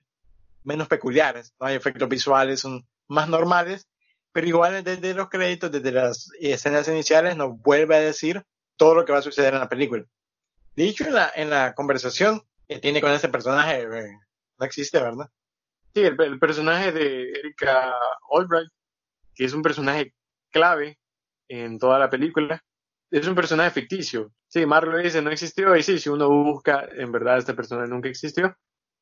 [0.62, 3.88] menos peculiares, no hay efectos visuales, son más normales,
[4.30, 8.44] pero igual desde los créditos, desde las escenas iniciales, nos vuelve a decir
[8.76, 10.04] todo lo que va a suceder en la película.
[10.76, 14.16] En la, en la conversación que tiene con ese personaje, eh,
[14.60, 15.28] no existe, ¿verdad?
[15.94, 17.92] Sí, el, personaje de Erika
[18.30, 18.70] Albright,
[19.34, 20.14] que es un personaje
[20.50, 20.98] clave
[21.48, 22.62] en toda la película,
[23.10, 24.32] es un personaje ficticio.
[24.46, 27.88] Sí, Mark lo dice, no existió, y sí, si uno busca, en verdad este personaje
[27.88, 28.54] nunca existió.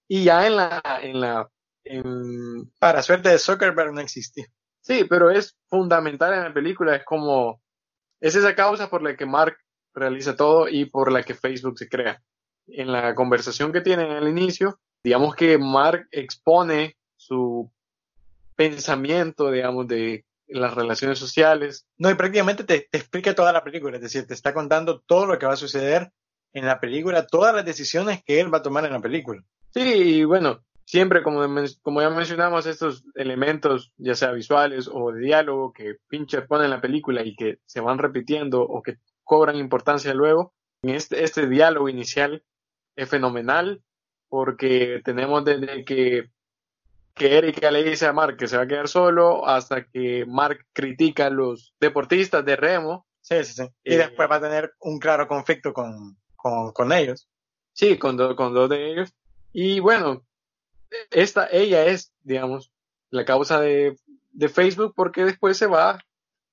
[0.09, 1.49] Y ya en la, en la,
[1.85, 2.73] en...
[2.79, 4.45] Para suerte de Zuckerberg no existió.
[4.81, 7.61] Sí, pero es fundamental en la película, es como,
[8.21, 9.59] es esa causa por la que Mark
[9.95, 12.23] realiza todo y por la que Facebook se crea.
[12.67, 17.71] En la conversación que tienen al inicio, digamos que Mark expone su
[18.57, 21.87] pensamiento, digamos, de las relaciones sociales.
[21.97, 25.39] No, y prácticamente te, explica toda la película, es decir, te está contando todo lo
[25.39, 26.13] que va a suceder
[26.53, 29.45] en la película, todas las decisiones que él va a tomar en la película.
[29.71, 31.43] Sí, y bueno, siempre como,
[31.83, 36.71] como ya mencionamos, estos elementos, ya sea visuales o de diálogo, que Pincher pone en
[36.71, 41.47] la película y que se van repitiendo o que cobran importancia luego, en este, este
[41.47, 42.43] diálogo inicial
[42.97, 43.83] es fenomenal
[44.29, 46.31] porque tenemos desde que
[47.19, 50.65] que Erika le dice a Mark que se va a quedar solo hasta que Mark
[50.73, 53.07] critica a los deportistas de remo.
[53.21, 53.69] Sí, sí, sí.
[53.85, 57.29] Y eh, después va a tener un claro conflicto con, con, ellos.
[57.73, 59.13] Sí, con, con dos de ellos.
[59.53, 60.23] Y bueno,
[61.11, 62.73] esta, ella es, digamos,
[63.11, 63.97] la causa de,
[64.31, 65.99] de Facebook porque después se va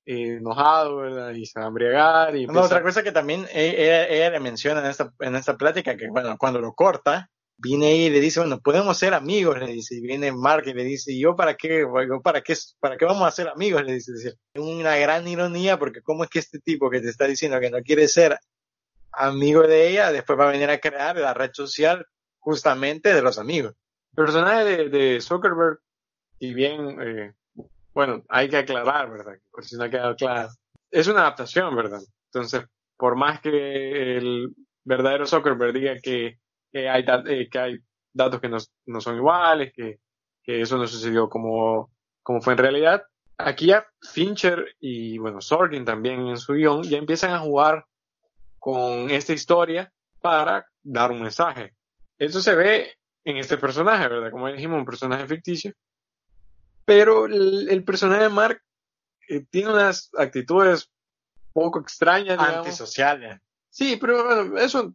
[0.06, 1.32] eh, enojado, ¿verdad?
[1.32, 2.36] Y se va a embriagar.
[2.36, 6.10] Y otra cosa que también ella, ella, le menciona en esta, en esta plática, que
[6.10, 9.96] bueno, cuando lo corta, viene ahí y le dice, bueno, podemos ser amigos, le dice,
[9.96, 11.86] y viene Mark y le dice, yo para qué,
[12.24, 16.02] para qué, para qué vamos a ser amigos, le dice, es una gran ironía porque
[16.02, 18.38] cómo es que este tipo que te está diciendo que no quiere ser
[19.12, 22.06] amigo de ella, después va a venir a crear la red social
[22.40, 23.74] justamente de los amigos.
[24.12, 25.80] El personaje de, de Zuckerberg,
[26.40, 27.34] y bien, eh,
[27.94, 29.36] bueno, hay que aclarar, ¿verdad?
[29.52, 30.50] Por si no ha quedado claro.
[30.92, 32.02] Es una adaptación, ¿verdad?
[32.26, 32.66] Entonces,
[32.98, 34.54] por más que el
[34.84, 36.38] verdadero Zuckerberg diga que
[36.76, 37.80] que hay, eh, que hay
[38.12, 38.58] datos que no,
[38.88, 40.02] no son iguales, que,
[40.44, 41.90] que, eso no sucedió como,
[42.22, 43.04] como fue en realidad.
[43.38, 47.86] Aquí ya Fincher y, bueno, Sorkin también en su guion ya empiezan a jugar
[48.60, 51.74] con esta historia para dar un mensaje.
[52.18, 54.32] Eso se ve en este personaje, ¿verdad?
[54.32, 55.72] Como dijimos, un personaje ficticio.
[56.84, 58.62] Pero el, personaje de Mark
[59.30, 60.92] eh, tiene unas actitudes
[61.54, 62.38] poco extrañas.
[62.38, 63.40] Antisociales.
[63.70, 64.94] Sí, pero bueno, eso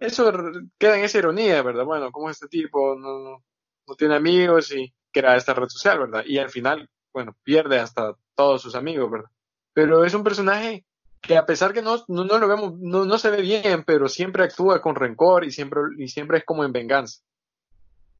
[0.00, 0.32] eso
[0.78, 1.84] queda en esa ironía, ¿verdad?
[1.84, 3.42] Bueno, como este tipo no,
[3.86, 6.24] no, tiene amigos y crea esta red social, ¿verdad?
[6.26, 9.30] Y al final, bueno, pierde hasta todos sus amigos, ¿verdad?
[9.72, 10.84] Pero es un personaje
[11.20, 14.44] que a pesar que no, no, lo vemos, no, no, se ve bien, pero siempre
[14.44, 17.20] actúa con rencor y siempre, y siempre es como en venganza.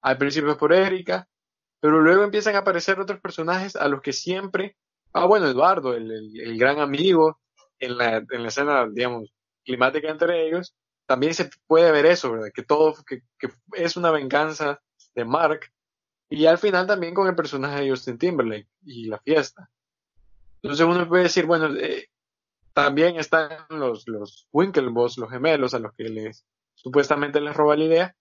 [0.02, 1.26] Al principio es por Erika,
[1.80, 4.76] pero luego empiezan a aparecer otros personajes a los que siempre,
[5.14, 7.40] ah bueno, Eduardo, el, el, el gran amigo,
[7.78, 9.32] en la, en la escena, digamos,
[9.64, 10.74] climática entre ellos,
[11.10, 12.52] también se puede ver eso, ¿verdad?
[12.54, 13.22] Que todo, que,
[13.72, 14.80] es una venganza
[15.12, 15.62] de Mark.
[16.28, 19.68] Y al final también con el personaje de Justin Timberlake y la fiesta.
[20.62, 22.06] Entonces uno puede decir, bueno, eh,
[22.72, 26.46] también están los, los Winklevoss, los gemelos, a los que les
[26.76, 28.16] supuestamente les roba la idea.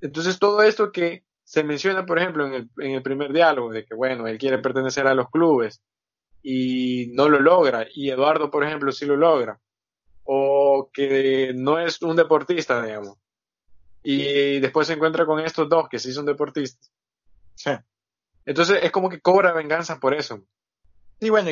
[0.00, 3.84] Entonces todo esto que se menciona, por ejemplo, en el, en el primer diálogo, de
[3.84, 5.80] que, bueno, él quiere pertenecer a los clubes
[6.42, 9.60] y no lo logra, y Eduardo, por ejemplo, sí lo logra
[10.32, 13.18] o que no es un deportista, digamos.
[14.00, 16.92] Y después se encuentra con estos dos que sí son deportistas.
[17.56, 17.72] Sí.
[18.46, 20.46] Entonces es como que cobra venganza por eso.
[21.20, 21.50] Sí, bueno,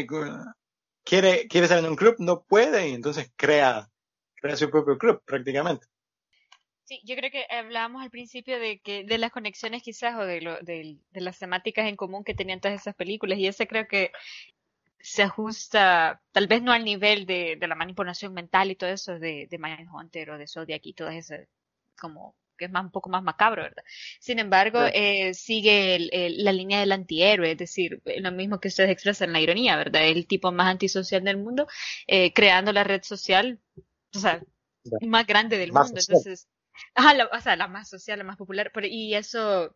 [1.02, 3.90] quiere, quiere estar en un club, no puede, y entonces crea,
[4.36, 5.84] crea su propio club prácticamente.
[6.84, 10.40] Sí, yo creo que hablábamos al principio de que de las conexiones quizás o de,
[10.40, 13.88] lo, de, de, las temáticas en común que tenían todas esas películas y ese creo
[13.88, 14.12] que
[15.00, 19.18] se ajusta, tal vez no al nivel de, de la manipulación mental y todo eso
[19.18, 21.34] de, de Mindhunter o de Zodiac y todo eso,
[21.98, 23.84] como que es más un poco más macabro, ¿verdad?
[24.18, 29.32] Sin embargo, eh, sigue la línea del antihéroe, es decir, lo mismo que ustedes expresan,
[29.32, 30.06] la ironía, ¿verdad?
[30.06, 31.68] El tipo más antisocial del mundo,
[32.06, 33.60] eh, creando la red social,
[34.14, 34.42] o sea,
[35.02, 36.48] más grande del mundo, entonces,
[36.94, 39.74] ajá, la, o sea, la más social, la más popular, y eso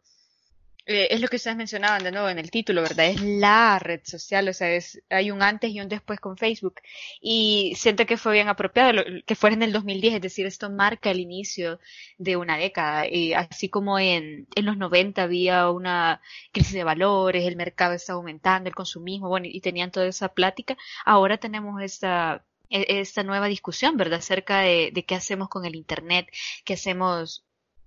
[0.85, 3.07] eh, es lo que ustedes mencionaban de nuevo en el título, ¿verdad?
[3.07, 6.81] Es la red social, o sea, es, hay un antes y un después con Facebook.
[7.21, 11.11] Y siento que fue bien apropiado que fuera en el 2010, es decir, esto marca
[11.11, 11.79] el inicio
[12.19, 13.07] de una década.
[13.09, 16.21] Y así como en, en los 90 había una
[16.53, 20.77] crisis de valores, el mercado está aumentando, el consumismo, bueno, y tenían toda esa plática,
[21.05, 24.19] ahora tenemos esta e, esta nueva discusión, ¿verdad?
[24.21, 26.29] Acerca de, de qué hacemos con el Internet,
[26.65, 27.45] qué hacemos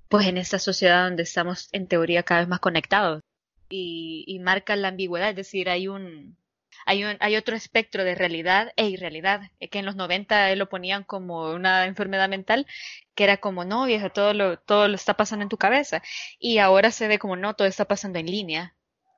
[0.10, 3.22] pues en esta sociedad donde estamos en teoría cada vez más conectados
[3.70, 6.38] y, y marca la ambigüedad, es decir, hay un,
[6.86, 9.42] hay, un, hay otro espectro de realidad e irrealidad,
[9.72, 12.68] que en los 90 lo ponían como una enfermedad mental,
[13.16, 16.04] que era como, no, vieja, todo lo, todo lo está pasando en tu cabeza.
[16.40, 18.76] Y ahora se ve como, no, todo está pasando en línea.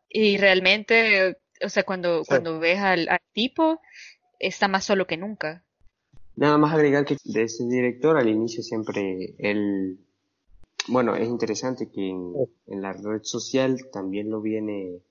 [0.10, 3.82] Y realmente, o sea, cuando, cuando ves al, al, tipo,
[4.40, 5.66] está más solo que nunca.
[6.36, 10.00] Nada más agregar que de ese director al inicio siempre él,
[10.90, 12.34] bueno, es interesante que en,
[12.68, 15.02] en la red social también lo viene,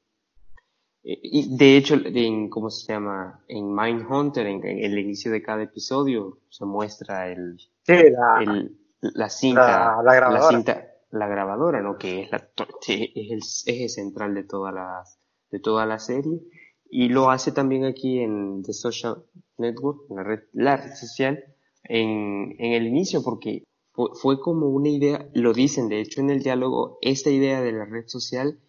[1.04, 3.44] eh, y de hecho, en, ¿cómo se llama?
[3.48, 8.76] En Mindhunter, en, en el inicio de cada episodio, se muestra el, Sí, la, el,
[9.00, 10.48] la cinta, la, la grabadora.
[10.48, 11.96] cinta, la grabadora, ¿no?
[11.98, 12.48] Que es, la,
[12.88, 13.40] es el
[13.74, 15.04] eje central de toda la,
[15.50, 16.40] de toda la serie.
[16.88, 19.24] Y lo hace también aquí en The Social
[19.58, 21.44] Network, en la red, la red social,
[21.84, 23.64] en, en el inicio, porque
[23.96, 27.86] fue, como una idea, lo dicen de hecho en el diálogo, esta idea de la
[27.86, 28.60] red social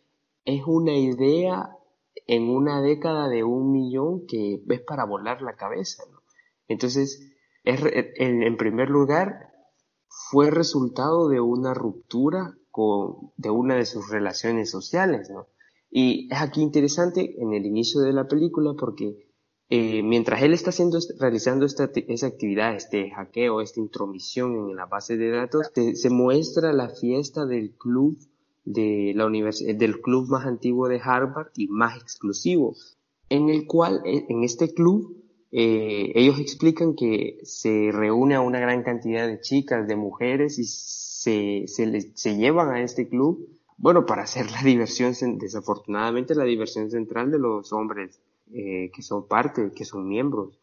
[0.45, 1.69] es una idea
[2.27, 6.21] en una década de un millón que es para volar la cabeza, ¿no?
[6.67, 9.51] Entonces, en, primer lugar,
[10.07, 12.57] fue resultado de una ruptura
[13.37, 15.47] de una de sus relaciones sociales, ¿no?
[15.89, 19.26] Y es aquí interesante en el inicio de la película porque
[19.69, 24.75] eh, mientras él está haciendo, est- realizando esta, esa actividad, este hackeo, esta intromisión en
[24.75, 28.17] la base de datos, se, se muestra la fiesta del club
[28.65, 32.75] de la universidad, del club más antiguo de Harvard y más exclusivo,
[33.29, 35.15] en el cual, eh, en este club,
[35.51, 40.65] eh, ellos explican que se reúne a una gran cantidad de chicas, de mujeres y
[40.65, 43.47] se, se, les- se llevan a este club,
[43.77, 48.19] bueno, para hacer la diversión, desafortunadamente la diversión central de los hombres
[48.53, 50.59] eh, que son parte, que son miembros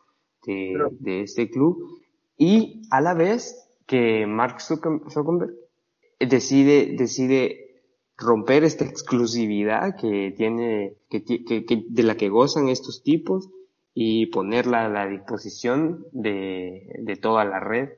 [0.47, 2.01] de, Pero- de este club
[2.37, 5.55] y a la vez que Mark Zucker- Zuckerberg
[6.20, 7.61] decide, decide
[8.16, 13.49] romper esta exclusividad que tiene, que, que- que- de la que gozan estos tipos
[13.93, 17.91] y ponerla a la disposición de, de toda la red.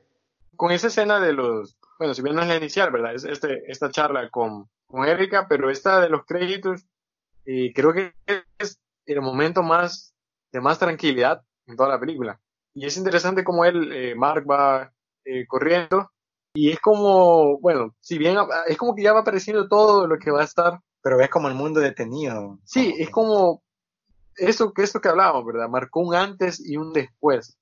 [0.55, 3.13] Con esa escena de los, bueno, si bien no es la inicial, ¿verdad?
[3.15, 6.85] Es este, esta charla con, con Erika, pero esta de los créditos,
[7.45, 8.13] eh, creo que
[8.59, 8.79] es
[9.15, 10.13] el momento más,
[10.51, 12.39] de más tranquilidad en toda la película.
[12.73, 14.91] Y es interesante como él, eh, Mark va
[15.25, 16.11] eh, corriendo
[16.53, 18.37] y es como, bueno, si bien
[18.67, 21.47] es como que ya va apareciendo todo lo que va a estar, Pero ves como
[21.47, 22.59] el mundo detenido.
[22.65, 23.61] Sí, es como
[24.35, 25.69] eso que esto que hablábamos, ¿verdad?
[25.69, 27.57] Marcó un antes y un después.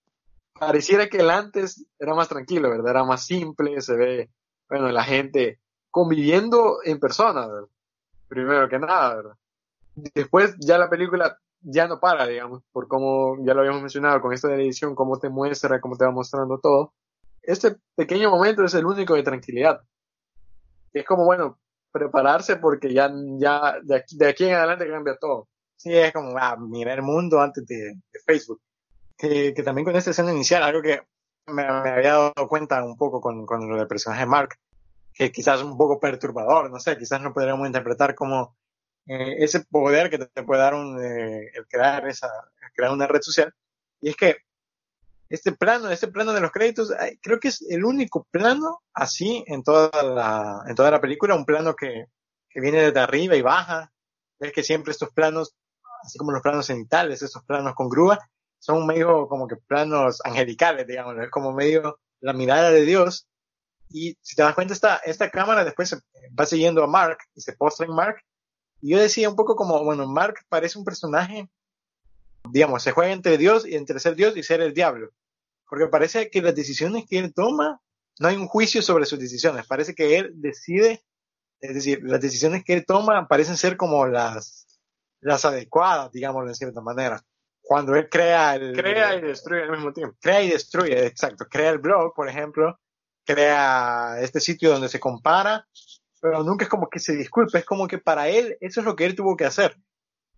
[0.57, 2.91] Pareciera que el antes era más tranquilo, ¿verdad?
[2.91, 4.29] Era más simple, se ve,
[4.69, 5.59] bueno, la gente
[5.91, 7.67] conviviendo en persona, ¿verdad?
[8.27, 9.35] Primero que nada, ¿verdad?
[9.95, 14.33] Después ya la película ya no para, digamos, por cómo ya lo habíamos mencionado con
[14.33, 16.93] esto de la edición, cómo te muestra, cómo te va mostrando todo.
[17.41, 19.81] Este pequeño momento es el único de tranquilidad.
[20.93, 21.59] Es como, bueno,
[21.91, 25.47] prepararse porque ya, ya de, aquí, de aquí en adelante cambia todo.
[25.75, 28.61] Sí, es como, ah, mira el mundo antes de, de Facebook.
[29.17, 31.01] Que, que también con esta escena inicial, algo que
[31.47, 34.55] me, me había dado cuenta un poco con, con lo del personaje de Mark,
[35.13, 38.57] que quizás es un poco perturbador, no sé, quizás no podríamos interpretar como
[39.07, 42.27] eh, ese poder que te, puede dar un, eh, el crear esa,
[42.61, 43.53] el crear una red social.
[44.01, 44.37] Y es que
[45.29, 46.91] este plano, este plano de los créditos,
[47.21, 51.45] creo que es el único plano así en toda la, en toda la película, un
[51.45, 52.05] plano que,
[52.49, 53.91] que viene desde arriba y baja.
[54.39, 55.55] Ves que siempre estos planos,
[56.03, 58.19] así como los planos cenitales, estos planos con grúa,
[58.59, 63.27] son medio como que planos angelicales, digamos, es como medio la mirada de Dios.
[63.89, 65.95] Y si te das cuenta, esta, esta cámara después
[66.37, 68.17] va siguiendo a Mark y se postra en Mark.
[68.81, 71.49] Y yo decía un poco como, bueno, Mark parece un personaje,
[72.49, 75.09] digamos, se juega entre Dios y entre ser Dios y ser el diablo.
[75.67, 77.81] Porque parece que las decisiones que él toma,
[78.19, 79.65] no hay un juicio sobre sus decisiones.
[79.65, 81.03] Parece que él decide,
[81.59, 84.79] es decir, las decisiones que él toma parecen ser como las,
[85.21, 87.21] las adecuadas, digámoslo de cierta manera.
[87.61, 88.73] Cuando él crea el...
[88.73, 90.15] Crea y destruye al mismo tiempo.
[90.21, 91.47] Crea y destruye, exacto.
[91.49, 92.79] Crea el blog, por ejemplo,
[93.25, 95.67] crea este sitio donde se compara,
[96.25, 98.95] pero nunca es como que se disculpe, es como que para él eso es lo
[98.95, 99.77] que él tuvo que hacer.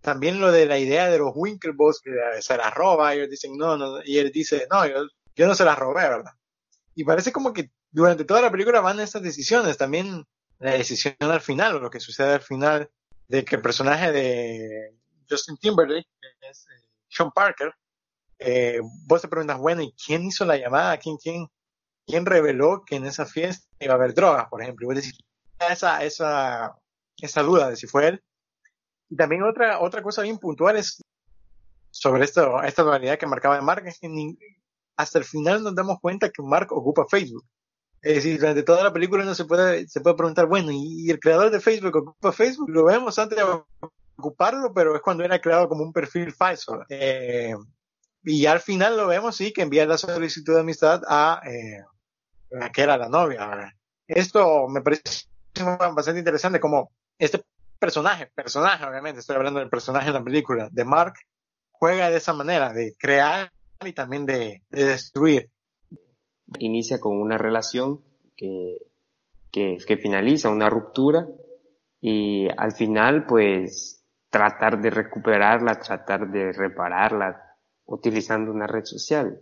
[0.02, 2.12] También lo de la idea de los Winklevoss que
[2.42, 5.80] se las roba, ellos dicen no, no, y él dice, no, yo, no se las
[5.80, 6.34] robé, ¿verdad?
[6.94, 10.26] Y parece como que durante toda la película van estas decisiones, también
[10.60, 12.92] la decisión al final, o lo que sucede al final,
[13.30, 14.94] de que el personaje de
[15.30, 16.10] Justin Timberlake,
[16.50, 17.74] es eh, Sean Parker,
[18.40, 20.98] eh, vos te preguntas, bueno, ¿y quién hizo la llamada?
[20.98, 21.48] ¿Quién, quién,
[22.06, 24.84] quién reveló que en esa fiesta iba a haber drogas, por ejemplo?
[24.84, 25.18] Y vos decís,
[25.60, 26.78] esa, esa,
[27.22, 28.24] esa duda de si fue él.
[29.10, 31.02] Y también otra, otra cosa bien puntual es
[31.92, 34.38] sobre esto, esta dualidad que marcaba Mark, es que ni,
[34.96, 37.46] hasta el final nos damos cuenta que Mark ocupa Facebook.
[38.02, 41.20] Es decir, durante toda la película uno se puede, se puede preguntar, bueno, ¿y el
[41.20, 42.70] creador de Facebook ocupa Facebook?
[42.70, 43.46] Lo vemos antes de
[44.18, 46.84] ocuparlo, pero es cuando era creado como un perfil falso.
[46.90, 47.56] Eh,
[48.24, 51.84] y al final lo vemos, sí, que envía la solicitud de amistad a, eh,
[52.62, 53.74] a que era la novia.
[54.08, 55.28] Esto me parece
[55.64, 57.44] bastante interesante, como este
[57.80, 61.14] personaje, personaje obviamente, estoy hablando del personaje en la película, de Mark,
[61.72, 63.52] juega de esa manera, de crear
[63.86, 65.50] y también de, de destruir.
[66.60, 68.02] inicia con una relación
[68.36, 68.78] que,
[69.52, 71.28] que, que finaliza, una ruptura,
[72.02, 79.40] y al final pues tratar de recuperarla, tratar de repararla utilizando una red social.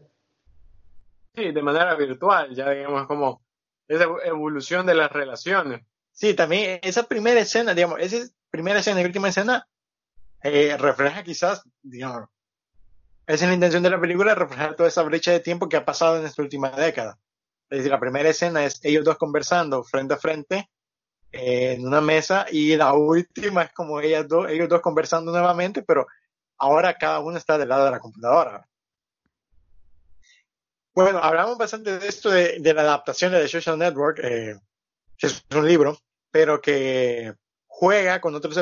[1.34, 3.42] Sí, de manera virtual, ya digamos como
[3.88, 5.86] esa evolución de las relaciones.
[6.16, 9.68] Sí, también esa primera escena, digamos, esa primera escena y última escena
[10.42, 12.30] eh, refleja quizás, digamos,
[13.28, 15.84] esa es la intención de la película, reflejar toda esa brecha de tiempo que ha
[15.84, 17.20] pasado en esta última década.
[17.70, 20.70] Es decir, la primera escena es ellos dos conversando frente a frente
[21.34, 26.08] eh, en una mesa y la última es como ellas ellos dos conversando nuevamente, pero
[26.58, 28.66] ahora cada uno está del lado de la computadora.
[30.94, 34.56] Bueno, hablamos bastante de esto de, la adaptación de The Social Network, eh,
[35.18, 35.98] que es un libro,
[36.36, 37.34] pero que
[37.66, 38.58] juega con otros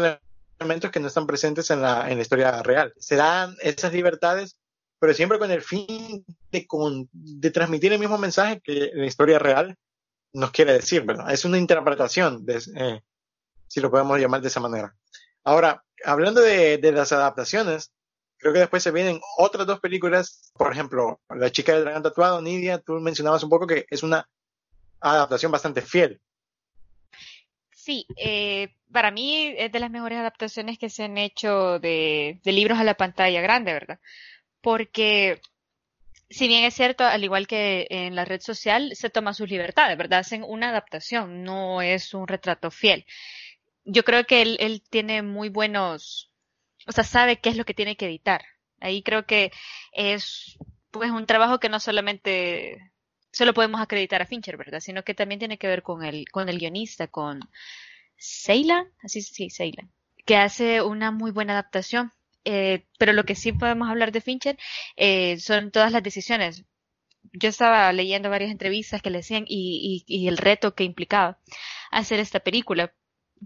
[0.59, 2.93] elementos que no están presentes en la, en la historia real.
[2.97, 4.59] Se dan esas libertades,
[4.99, 6.67] pero siempre con el fin de,
[7.11, 9.75] de transmitir el mismo mensaje que la historia real
[10.33, 11.33] nos quiere decir, ¿verdad?
[11.33, 13.01] Es una interpretación, eh,
[13.67, 14.95] si lo podemos llamar de esa manera.
[15.43, 17.91] Ahora, hablando de, de las adaptaciones,
[18.37, 22.41] Creo que después se vienen otras dos películas, por ejemplo, La chica del dragón tatuado,
[22.41, 24.27] Nidia, tú mencionabas un poco que es una
[24.99, 26.19] adaptación bastante fiel.
[27.83, 32.79] Sí, eh, para mí es de las mejores adaptaciones que se han hecho de, libros
[32.79, 33.99] a la pantalla grande, ¿verdad?
[34.61, 35.41] Porque
[36.29, 39.97] si bien es cierto, al igual que en la red social, se toma sus libertades,
[39.97, 40.19] ¿verdad?
[40.19, 43.05] Hacen una adaptación, no es un retrato fiel.
[43.83, 46.31] Yo creo que él, él tiene muy buenos,
[46.87, 48.45] o sea, sabe qué es lo que tiene que editar.
[48.79, 49.51] Ahí creo que
[49.91, 50.57] es
[50.91, 52.92] pues un trabajo que no solamente
[53.33, 54.79] se lo podemos acreditar a Fincher, ¿verdad?
[54.79, 57.39] Sino que también tiene que ver con el, con el guionista, con
[58.17, 59.91] Ceylan, así sí, Ceylan,
[60.25, 62.11] que hace una muy buena adaptación.
[62.45, 64.57] Eh, pero lo que sí podemos hablar de Fincher
[64.97, 66.63] eh, son todas las decisiones.
[67.33, 71.39] Yo estaba leyendo varias entrevistas que le hacían y, y, y el reto que implicaba
[71.89, 72.93] hacer esta película,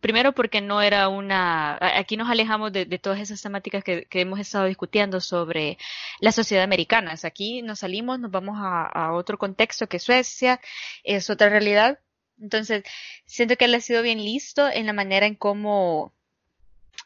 [0.02, 4.66] primero porque no era una, aquí nos alejamos de, todas esas temáticas que, hemos estado
[4.66, 5.78] discutiendo sobre
[6.20, 7.16] la sociedad americana.
[7.24, 10.60] Aquí nos salimos, nos vamos a, a, otro contexto que Suecia,
[11.04, 12.00] es otra realidad.
[12.40, 12.84] Entonces,
[13.26, 16.14] siento que él ha sido bien listo en la manera en cómo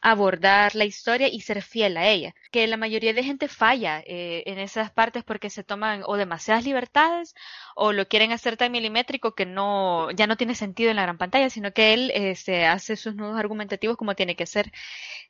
[0.02, 2.34] abordar la historia y ser fiel a ella.
[2.50, 6.64] Que la mayoría de gente falla eh, en esas partes porque se toman o demasiadas
[6.64, 7.34] libertades
[7.76, 11.18] o lo quieren hacer tan milimétrico que no ya no tiene sentido en la gran
[11.18, 14.72] pantalla, sino que él se este, hace sus nudos argumentativos como tiene que ser.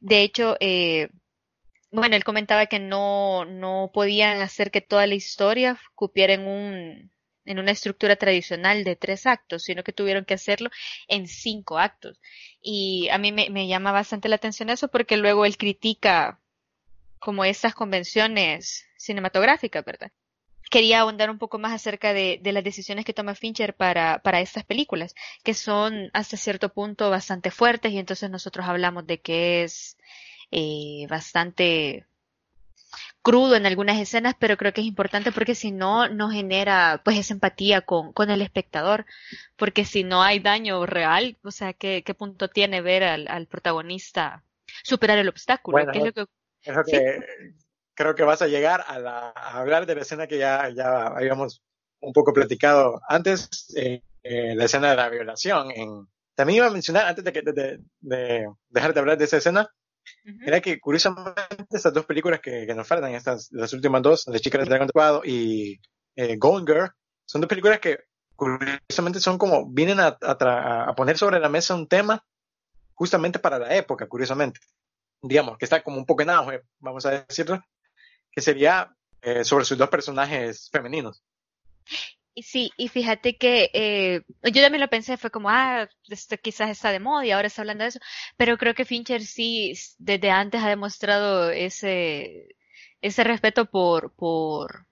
[0.00, 1.10] De hecho, eh,
[1.92, 7.12] bueno, él comentaba que no, no podían hacer que toda la historia cupiera en un
[7.44, 10.70] en una estructura tradicional de tres actos, sino que tuvieron que hacerlo
[11.08, 12.18] en cinco actos.
[12.60, 16.40] Y a mí me, llama bastante la atención eso porque luego él critica
[17.18, 20.10] como esas convenciones cinematográficas, ¿verdad?
[20.70, 24.64] Quería ahondar un poco más acerca de, las decisiones que toma Fincher para, para estas
[24.64, 25.14] películas,
[25.44, 29.98] que son hasta cierto punto bastante fuertes y entonces nosotros hablamos de que es
[30.50, 32.06] eh, bastante
[33.22, 37.18] crudo en algunas escenas, pero creo que es importante porque si no, no genera pues
[37.18, 39.06] esa empatía con, con el espectador,
[39.56, 43.46] porque si no hay daño real, o sea, ¿qué, qué punto tiene ver al, al
[43.46, 44.44] protagonista
[44.82, 45.78] superar el obstáculo?
[45.78, 46.14] es
[46.74, 46.92] lo que...
[46.92, 47.20] que
[47.94, 51.06] creo que vas a llegar a, la, a, hablar de la escena que ya, ya
[51.08, 51.62] habíamos
[52.00, 55.70] un poco platicado antes, eh, eh, la escena de la violación.
[55.70, 56.08] En...
[56.34, 59.68] También iba a mencionar, antes de, que, de, de dejar de hablar de esa escena,
[60.44, 64.58] era que curiosamente estas dos películas que, nos faltan, estas, las últimas dos, de Chica
[64.58, 65.80] del Dragón Tatuado y
[66.16, 66.90] eh, Girl,
[67.24, 68.00] son dos películas que
[68.36, 72.24] curiosamente son como, vienen a, a, poner sobre la mesa un tema
[72.94, 74.60] justamente para la época, curiosamente.
[75.22, 77.62] Digamos, que está como un poco en auge, vamos a decirlo,
[78.30, 81.22] que sería eh, sobre sus dos personajes femeninos.
[82.36, 85.86] Sí, y fíjate que eh, yo también lo pensé, fue como, ah,
[86.42, 88.00] quizás está de moda y ahora está hablando de eso,
[88.38, 92.56] pero creo que Fincher sí, desde antes ha demostrado ese,
[93.02, 94.86] ese respeto por, por,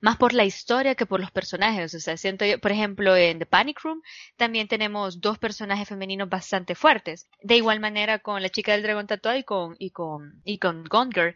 [0.00, 1.94] más por la historia que por los personajes.
[1.94, 4.02] O sea, siento yo, por ejemplo, en The Panic Room
[4.36, 7.28] también tenemos dos personajes femeninos bastante fuertes.
[7.42, 10.84] De igual manera con la chica del dragón tatuado y con, y con, y con
[10.84, 11.34] Gone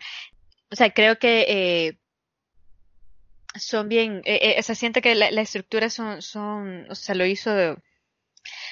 [0.70, 1.99] O sea, creo que, eh,
[3.55, 7.51] son bien, eh, eh, se siente que la, estructura son, son, o sea, lo hizo,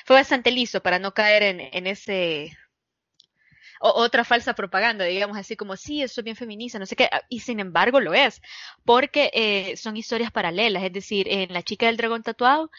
[0.05, 2.57] fue bastante liso para no caer en, en ese,
[3.81, 7.41] otra falsa propaganda, digamos así como, sí, eso es bien feminista, no sé qué, y
[7.41, 8.41] sin embargo lo es,
[8.85, 12.71] porque eh, son historias paralelas, es decir, en La chica del dragón tatuado,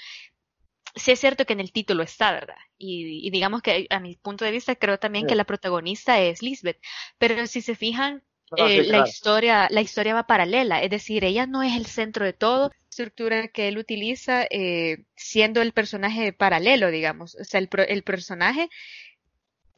[0.96, 2.58] sí es cierto que en el título está, ¿verdad?
[2.78, 6.42] Y, y digamos que a mi punto de vista creo también que la protagonista es
[6.42, 6.80] Lisbeth,
[7.18, 8.24] pero si se fijan,
[8.58, 12.34] eh, la historia, la historia va paralela, es decir, ella no es el centro de
[12.34, 18.04] todo, estructura que él utiliza eh, siendo el personaje paralelo, digamos, o sea, el, el
[18.04, 18.70] personaje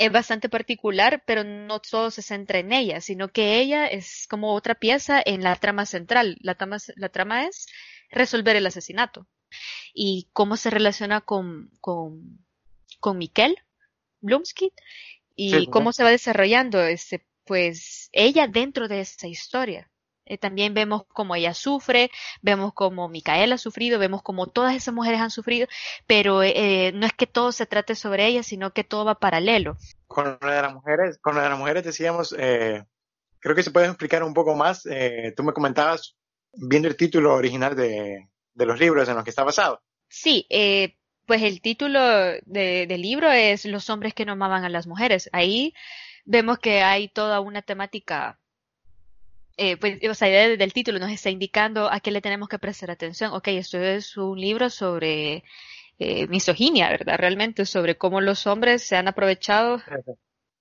[0.01, 4.55] es bastante particular, pero no todo se centra en ella, sino que ella es como
[4.55, 6.37] otra pieza en la trama central.
[6.41, 7.67] La trama, la trama es
[8.09, 9.27] resolver el asesinato.
[9.93, 12.39] Y cómo se relaciona con, con,
[12.99, 13.57] con Mikel
[14.21, 14.73] Blumsky
[15.35, 19.91] y cómo se va desarrollando este, pues ella dentro de esa historia.
[20.25, 22.11] Eh, también vemos cómo ella sufre,
[22.41, 25.67] vemos cómo Micaela ha sufrido, vemos cómo todas esas mujeres han sufrido,
[26.07, 29.77] pero eh, no es que todo se trate sobre ella, sino que todo va paralelo.
[30.07, 32.83] Con lo de las mujeres, con lo de las mujeres decíamos, eh,
[33.39, 34.83] creo que se puede explicar un poco más.
[35.35, 36.15] tú me comentabas,
[36.53, 39.81] viendo el título original de, de los libros en los que está basado.
[40.07, 40.47] Sí,
[41.25, 41.99] pues el título
[42.45, 45.29] del libro es Los hombres que no amaban a las mujeres.
[45.33, 45.73] Ahí
[46.31, 48.39] vemos que hay toda una temática
[49.57, 52.57] eh, pues, o sea, desde el título nos está indicando a qué le tenemos que
[52.57, 53.33] prestar atención.
[53.33, 55.43] Ok, esto es un libro sobre
[55.99, 57.17] eh, misoginia, ¿verdad?
[57.19, 59.81] Realmente sobre cómo los hombres se han aprovechado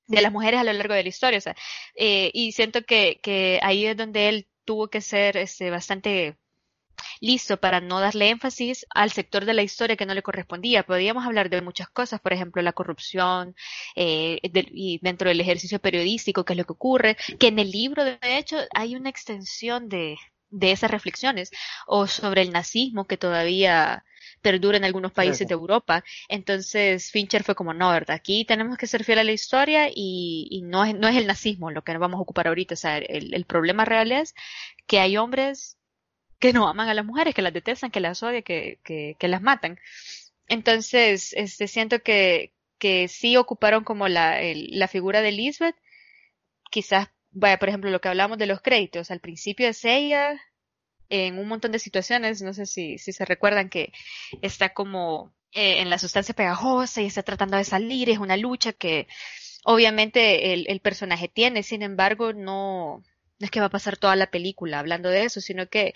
[0.06, 1.38] de las mujeres a lo largo de la historia.
[1.38, 1.56] O sea,
[1.94, 6.36] eh, y siento que, que ahí es donde él tuvo que ser este, bastante
[7.20, 10.82] listo para no darle énfasis al sector de la historia que no le correspondía.
[10.84, 13.54] Podríamos hablar de muchas cosas, por ejemplo, la corrupción
[13.96, 18.04] eh, y dentro del ejercicio periodístico, qué es lo que ocurre, que en el libro,
[18.04, 20.16] de hecho, hay una extensión de,
[20.50, 21.50] de esas reflexiones,
[21.86, 24.04] o sobre el nazismo que todavía
[24.42, 26.02] perdura en algunos países de Europa.
[26.28, 28.16] Entonces Fincher fue como, no, ¿verdad?
[28.16, 31.26] Aquí tenemos que ser fiel a la historia y, y no, es, no es el
[31.26, 32.74] nazismo lo que nos vamos a ocupar ahorita.
[32.74, 34.34] O sea, el, el problema real es
[34.86, 35.76] que hay hombres
[36.40, 39.28] que no aman a las mujeres, que las detestan, que las odian, que, que, que
[39.28, 39.78] las matan.
[40.48, 45.76] Entonces, este, siento que, que sí ocuparon como la, la figura de Lisbeth.
[46.70, 49.10] Quizás, vaya, por ejemplo, lo que hablamos de los créditos.
[49.10, 50.40] Al principio es ella,
[51.10, 53.92] en un montón de situaciones, no sé si, si se recuerdan que
[54.42, 58.72] está como eh, en la sustancia pegajosa y está tratando de salir, es una lucha
[58.72, 59.08] que
[59.64, 63.02] obviamente el, el personaje tiene, sin embargo, no,
[63.38, 65.94] no es que va a pasar toda la película hablando de eso, sino que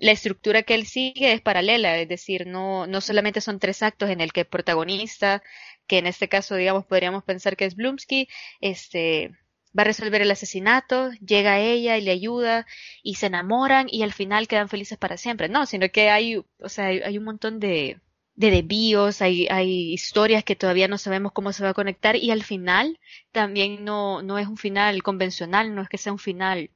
[0.00, 4.10] la estructura que él sigue es paralela, es decir, no, no solamente son tres actos
[4.10, 5.42] en el que el protagonista,
[5.86, 8.28] que en este caso, digamos, podríamos pensar que es Blumsky,
[8.60, 9.32] este,
[9.76, 12.66] va a resolver el asesinato, llega a ella y le ayuda
[13.02, 15.48] y se enamoran y al final quedan felices para siempre.
[15.48, 18.00] No, sino que hay, o sea, hay, un montón de,
[18.34, 22.30] de desvíos, hay, hay historias que todavía no sabemos cómo se va a conectar y
[22.30, 22.98] al final
[23.32, 26.70] también no, no es un final convencional, no es que sea un final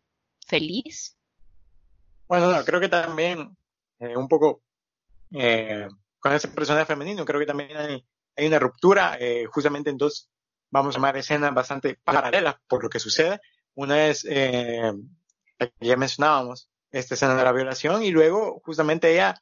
[0.46, 1.16] feliz,
[2.30, 3.56] bueno, no, creo que también
[3.98, 4.62] eh, un poco
[5.32, 5.88] eh,
[6.20, 8.06] con ese personaje femenino, creo que también hay,
[8.46, 10.30] una ruptura eh, justamente en dos,
[10.70, 13.40] vamos a llamar escenas bastante paralelas por lo que sucede.
[13.74, 19.34] Una es, ya mencionábamos, esta escena de la violación y luego justamente ella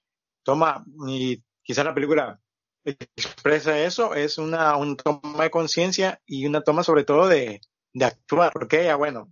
[0.43, 2.41] toma, y quizás la película
[2.85, 7.61] expresa eso, es una, una toma de conciencia y una toma sobre todo de,
[7.93, 9.31] de actuar, porque ella, bueno,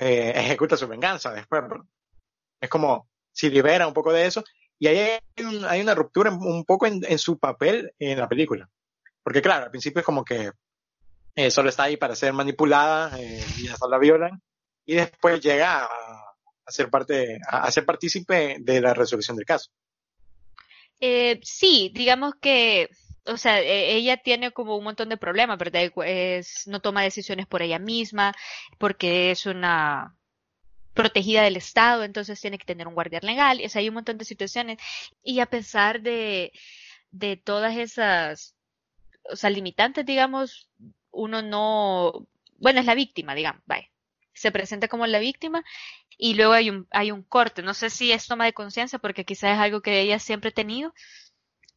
[0.00, 1.62] eh, ejecuta su venganza después,
[2.62, 4.42] es como si libera un poco de eso.
[4.78, 5.20] Y ahí hay,
[5.68, 8.70] hay una ruptura un poco en, su papel en la película.
[9.22, 10.50] Porque claro, al principio es como que
[11.34, 14.40] eh, solo está ahí para ser manipulada eh, y hasta la violan.
[14.84, 15.88] Y después llega a,
[16.64, 19.70] a ser parte, a, ser partícipe de la resolución del caso.
[21.00, 22.90] Eh, sí, digamos que,
[23.26, 25.92] o sea, e, ella tiene como un montón de problemas, ¿verdad?
[26.66, 28.32] No toma decisiones por ella misma,
[28.78, 30.16] porque es una,
[30.94, 34.18] protegida del Estado, entonces tiene que tener un guardián legal, o sea, hay un montón
[34.18, 34.78] de situaciones.
[35.22, 36.52] Y a pesar de,
[37.10, 38.56] de todas esas,
[39.30, 40.68] o sea, limitantes, digamos,
[41.10, 42.26] uno no,
[42.58, 43.88] bueno, es la víctima, digamos, vaya.
[44.34, 45.64] Se presenta como la víctima
[46.18, 47.62] y luego hay un, hay un corte.
[47.62, 50.54] No sé si es toma de conciencia porque quizás es algo que ella siempre ha
[50.54, 50.94] tenido,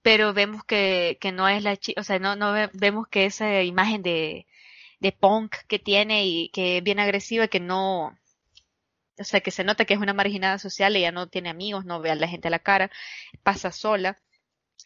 [0.02, 3.64] pero vemos que, que no es la chica, o sea, no, no vemos que esa
[3.64, 4.48] imagen de,
[5.00, 8.18] de punk que tiene y que es bien agresiva, que no,
[9.18, 12.02] o sea, que se nota que es una marginada social, ella no tiene amigos, no
[12.02, 12.92] ve a la gente a la cara,
[13.44, 14.18] pasa sola.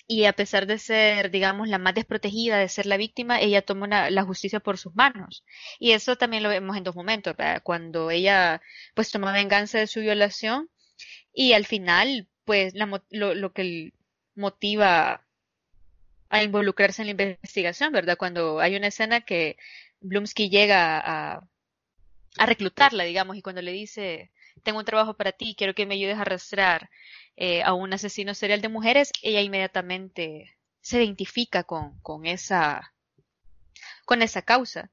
[0.07, 3.85] Y a pesar de ser, digamos, la más desprotegida, de ser la víctima, ella toma
[3.85, 5.43] una, la justicia por sus manos.
[5.79, 7.61] Y eso también lo vemos en dos momentos, ¿verdad?
[7.63, 8.61] cuando ella
[8.95, 10.69] pues toma venganza de su violación
[11.33, 13.93] y al final, pues la, lo, lo que
[14.35, 15.25] motiva
[16.29, 18.17] a involucrarse en la investigación, ¿verdad?
[18.17, 19.57] Cuando hay una escena que
[20.01, 21.47] Blumsky llega a,
[22.37, 24.31] a reclutarla, digamos, y cuando le dice,
[24.63, 26.89] tengo un trabajo para ti, quiero que me ayudes a arrastrar
[27.37, 32.93] eh, a un asesino serial de mujeres, ella inmediatamente se identifica con, con esa,
[34.05, 34.91] con esa causa.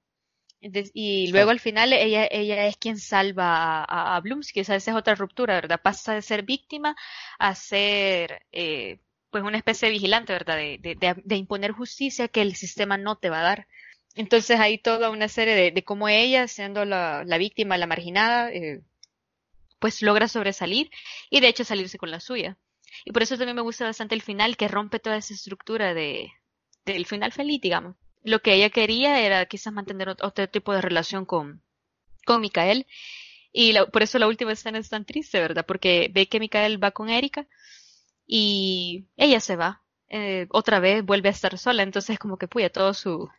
[0.61, 4.91] y luego al final ella, ella es quien salva a, a, Blumsky, o sea, esa
[4.93, 5.81] es otra ruptura, ¿verdad?
[5.83, 6.97] Pasa de ser víctima
[7.39, 10.57] a ser eh, pues una especie de vigilante, ¿verdad?
[10.57, 13.69] De, de, de, imponer justicia que el sistema no te va a dar.
[14.17, 18.51] Entonces hay toda una serie de, de cómo ella, siendo la, la víctima, la marginada,
[18.53, 18.83] eh,
[19.79, 20.91] pues logra sobresalir
[21.31, 22.59] y de hecho salirse con la suya.
[23.05, 26.33] Y por eso también me gusta bastante el final, que rompe toda esa estructura de,
[26.85, 27.97] del final feliz, digamos
[28.27, 31.63] lo que ella quería era quizás mantener otro tipo de relación con,
[32.27, 32.87] con Micael.
[33.53, 35.65] Y por eso la última escena es tan triste, ¿verdad?
[35.67, 37.47] Porque ve que Micael va con Erika
[38.27, 39.83] y ella se va.
[40.09, 41.83] Eh, otra vez vuelve a estar sola.
[41.85, 43.31] Entonces como que puya, todo su,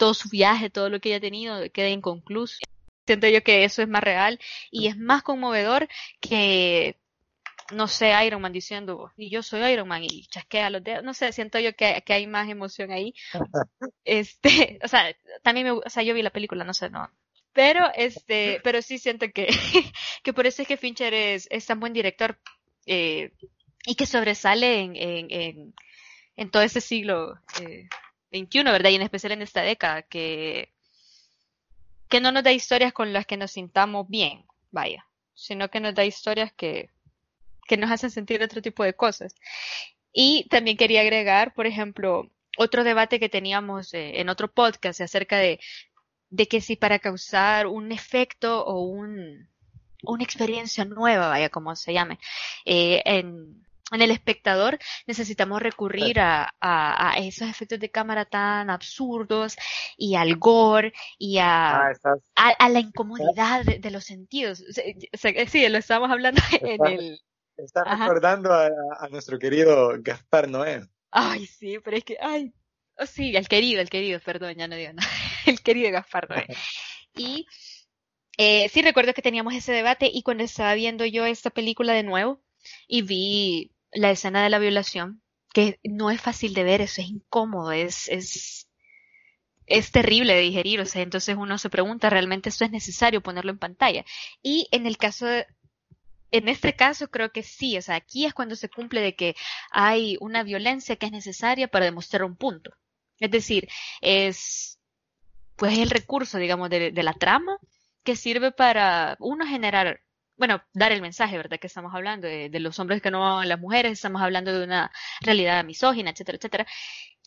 [0.00, 2.58] todo su viaje, todo lo que ella ha tenido queda inconcluso.
[3.06, 4.40] Siento yo que eso es más real
[4.70, 5.88] y es más conmovedor
[6.20, 6.96] que
[7.72, 11.12] no sé, Iron Man diciendo, y yo soy Iron Man y chasquea los dedos, no
[11.14, 13.14] sé, siento yo que, que hay más emoción ahí.
[14.04, 17.08] este, o sea, también me, o sea, yo vi la película, no sé, no.
[17.52, 19.48] Pero, este, pero sí siento que,
[20.24, 22.40] que por eso es que Fincher es, es tan buen director,
[22.86, 23.32] eh,
[23.84, 25.74] y que sobresale en, en, en,
[26.36, 27.86] en todo ese siglo eh,
[28.30, 28.90] XXI, ¿verdad?
[28.90, 30.72] Y en especial en esta década, que,
[32.08, 35.94] que no nos da historias con las que nos sintamos bien, vaya, sino que nos
[35.94, 36.90] da historias que,
[37.66, 39.34] que nos hacen sentir otro tipo de cosas.
[40.12, 45.38] Y también quería agregar, por ejemplo, otro debate que teníamos eh, en otro podcast acerca
[45.38, 45.60] de,
[46.30, 49.48] de que si para causar un efecto o un,
[50.02, 52.18] una experiencia nueva, vaya como se llame,
[52.64, 58.70] eh, en, en el espectador necesitamos recurrir a, a, a, esos efectos de cámara tan
[58.70, 59.56] absurdos
[59.96, 61.92] y al gore y a, ah,
[62.36, 64.64] a, a, la incomodidad de, de los sentidos.
[65.48, 67.20] sí, lo estábamos hablando en el,
[67.64, 68.70] Está recordando a,
[69.10, 70.82] nuestro querido Gaspar Noé.
[71.10, 72.52] Ay, sí, pero es que, ay,
[72.96, 75.08] oh, sí, el querido, el querido, perdón, ya no digo nada,
[75.46, 76.46] el querido Gaspar Noé.
[77.16, 77.48] Y
[78.38, 82.04] eh, sí recuerdo que teníamos ese debate y cuando estaba viendo yo esta película de
[82.04, 82.40] nuevo
[82.86, 85.22] y vi la escena de la violación,
[85.52, 88.68] que no es fácil de ver, eso es incómodo, es, es,
[89.66, 93.50] es terrible de digerir, o sea, entonces uno se pregunta, ¿realmente esto es necesario ponerlo
[93.50, 94.04] en pantalla?
[94.42, 95.46] Y en el caso de,
[96.30, 99.34] en este caso creo que sí, o sea, aquí es cuando se cumple de que
[99.70, 102.72] hay una violencia que es necesaria para demostrar un punto.
[103.18, 103.68] Es decir,
[104.00, 104.78] es
[105.56, 107.58] pues el recurso, digamos, de, de la trama
[108.02, 110.00] que sirve para uno generar,
[110.40, 111.60] bueno, dar el mensaje, ¿verdad?
[111.60, 114.64] Que estamos hablando de, los hombres que no aman a las mujeres, estamos hablando de
[114.64, 116.66] una realidad misógina, etcétera, etcétera.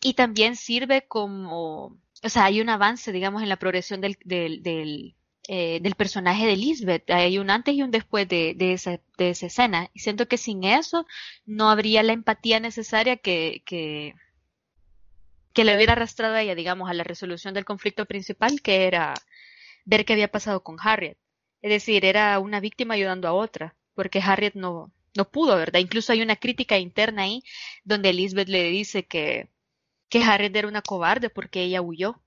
[0.02, 4.62] Y también sirve como, o sea, hay un avance, digamos, en la progresión del, del,
[4.64, 7.10] del eh, del personaje de Lisbeth.
[7.10, 9.90] Hay un antes y un después de, de, esa, de esa escena.
[9.94, 11.06] Y siento que sin eso
[11.46, 14.14] no habría la empatía necesaria que, que,
[15.52, 19.14] que le hubiera arrastrado a ella, digamos, a la resolución del conflicto principal, que era
[19.84, 21.18] ver qué había pasado con Harriet.
[21.64, 25.80] Es decir, era una víctima ayudando a otra, porque Harriet no, no pudo, ¿verdad?
[25.80, 27.42] Incluso hay una crítica interna ahí
[27.84, 29.48] donde Elizabeth le dice que,
[30.10, 32.20] que Harriet era una cobarde porque ella huyó.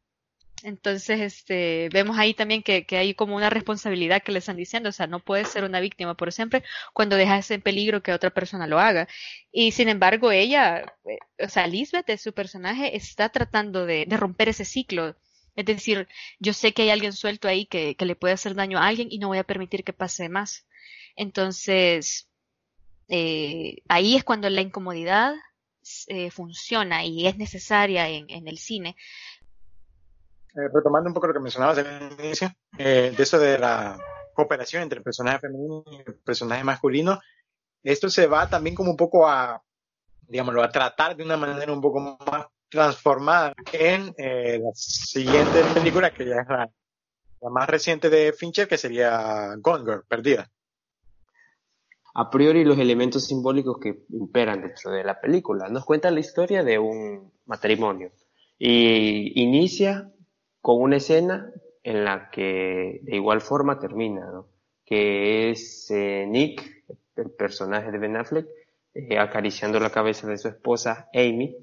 [0.63, 4.89] Entonces, este, vemos ahí también que, que, hay como una responsabilidad que le están diciendo,
[4.89, 6.63] o sea, no puedes ser una víctima por siempre
[6.93, 9.07] cuando dejas en peligro que otra persona lo haga.
[9.51, 14.49] Y sin embargo, ella, eh, o sea, Lisbeth, su personaje, está tratando de, de, romper
[14.49, 15.15] ese ciclo.
[15.57, 16.07] Es decir,
[16.39, 19.17] yo sé que hay alguien suelto ahí que, le puede hacer daño a alguien y
[19.17, 20.67] no voy a permitir que pase más.
[21.15, 22.29] Entonces,
[23.09, 25.33] eh, ahí es cuando la incomodidad
[26.05, 28.97] eh, funciona y es necesaria en, el cine
[30.53, 33.97] eh, retomando un poco lo que mencionabas al inicio, de eso de la
[34.33, 37.19] cooperación entre el personaje femenino y el personaje masculino,
[37.81, 39.63] esto se va también como un poco a,
[40.21, 46.11] digámoslo, a tratar de una manera un poco más transformada en eh, la siguiente película,
[46.11, 46.69] que ya es la,
[47.49, 50.49] más reciente de Fincher, que sería Gone Girl, Perdida.
[52.13, 55.69] A priori, los elementos simbólicos que imperan dentro de la película.
[55.69, 58.11] Nos cuentan la historia de un matrimonio.
[58.57, 60.11] Y inicia
[60.61, 61.51] con una escena
[61.83, 64.43] en la que de igual forma termina,
[64.83, 66.83] que es eh, Nick,
[67.15, 68.47] el personaje de Ben Affleck,
[68.93, 71.55] eh, acariciando la cabeza de su esposa Amy,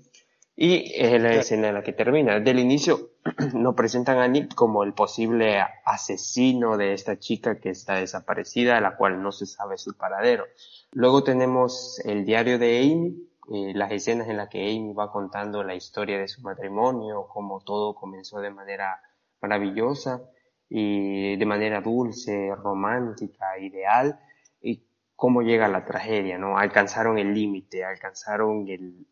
[0.56, 2.38] y es la escena en la que termina.
[2.38, 3.10] Del inicio
[3.54, 8.80] nos presentan a Nick como el posible asesino de esta chica que está desaparecida, a
[8.80, 10.44] la cual no se sabe su paradero.
[10.92, 15.64] Luego tenemos el diario de Amy, eh, las escenas en las que Amy va contando
[15.64, 19.02] la historia de su matrimonio, cómo todo comenzó de manera
[19.42, 20.22] maravillosa
[20.68, 24.20] y de manera dulce, romántica, ideal,
[24.62, 24.86] y
[25.16, 26.58] cómo llega la tragedia, ¿no?
[26.58, 29.06] Alcanzaron el límite, alcanzaron el,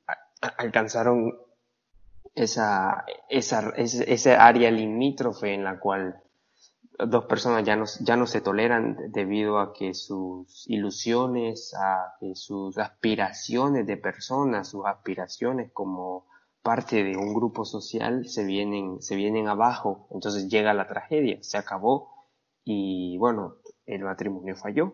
[0.59, 1.39] alcanzaron
[2.35, 6.21] esa, esa, ese, área limítrofe en la cual
[6.99, 12.35] dos personas ya no, ya no se toleran debido a que sus ilusiones, a que
[12.35, 16.27] sus aspiraciones de personas, sus aspiraciones como
[16.63, 21.59] parte de un grupo social se vienen, se vienen abajo, entonces llega la tragedia, se
[21.59, 22.29] acabó
[22.65, 24.93] y bueno, el matrimonio falló,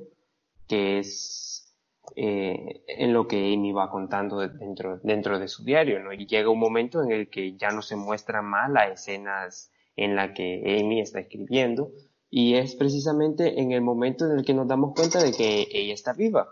[0.66, 1.67] que es
[2.16, 6.12] eh, en lo que Amy va contando dentro, dentro de su diario, ¿no?
[6.12, 10.16] Y llega un momento en el que ya no se muestran más las escenas en
[10.16, 11.92] la que Amy está escribiendo,
[12.30, 15.94] y es precisamente en el momento en el que nos damos cuenta de que ella
[15.94, 16.48] está viva,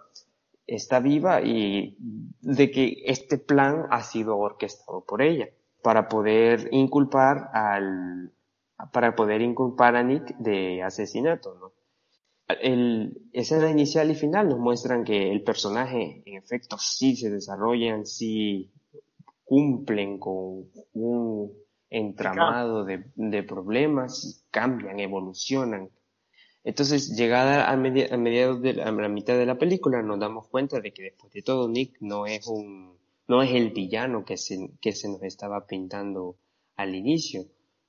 [0.67, 1.97] está viva y
[2.41, 5.49] de que este plan ha sido orquestado por ella
[5.83, 8.33] para poder inculpar al
[8.93, 11.73] para poder inculpar a Nick de asesinato, ¿no?
[12.49, 18.07] El, escena inicial y final nos muestran que el personaje en efecto sí se desarrollan,
[18.07, 18.71] sí
[19.45, 21.53] cumplen con un
[21.91, 25.91] entramado de, de problemas, cambian, evolucionan.
[26.65, 30.81] Entonces, llegada a, mediados de la, a la mitad de la película, nos damos cuenta
[30.81, 32.97] de que después de todo Nick no es un,
[33.29, 36.37] no es el villano que se, que se nos estaba pintando
[36.77, 37.47] al inicio.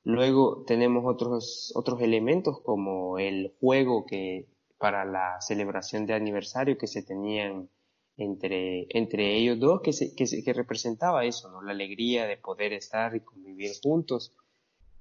[0.08, 4.48] Luego tenemos otros, otros elementos como el juego que
[4.78, 7.70] para la celebración de aniversario que se tenían
[8.16, 11.62] entre, entre ellos dos, que, se, que, representaba eso, ¿no?
[11.62, 14.34] La alegría de poder estar y convivir juntos.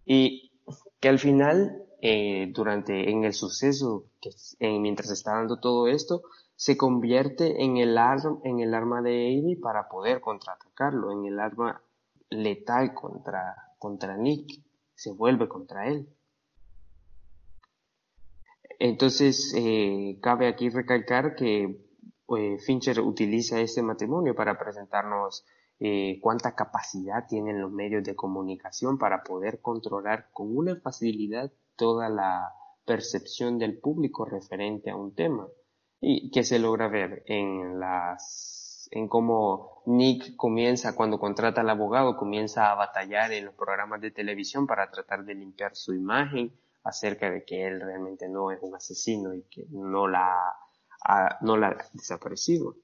[0.05, 0.51] Y
[0.99, 4.07] que al final, eh, durante, en el suceso,
[4.59, 6.23] mientras está dando todo esto,
[6.57, 11.39] se convierte en el, arma, en el arma de Amy para poder contraatacarlo, en el
[11.39, 11.81] arma
[12.29, 14.67] letal contra, contra Nick
[14.97, 16.09] se vuelve contra él.
[18.79, 21.87] Entonces, eh, cabe aquí recalcar que
[22.37, 25.47] eh, Fincher utiliza este matrimonio para presentarnos
[25.79, 32.09] eh, cuánta capacidad tienen los medios de comunicación para poder controlar con una facilidad toda
[32.09, 32.53] la
[32.85, 35.47] percepción del público referente a un tema
[36.01, 38.56] y que se logra ver en las
[38.91, 44.11] en cómo Nick comienza, cuando contrata al abogado, comienza a batallar en los programas de
[44.11, 46.53] televisión para tratar de limpiar su imagen
[46.85, 50.57] acerca de que él realmente no es un asesino y que no la
[51.05, 52.77] ha, no la desaparecido.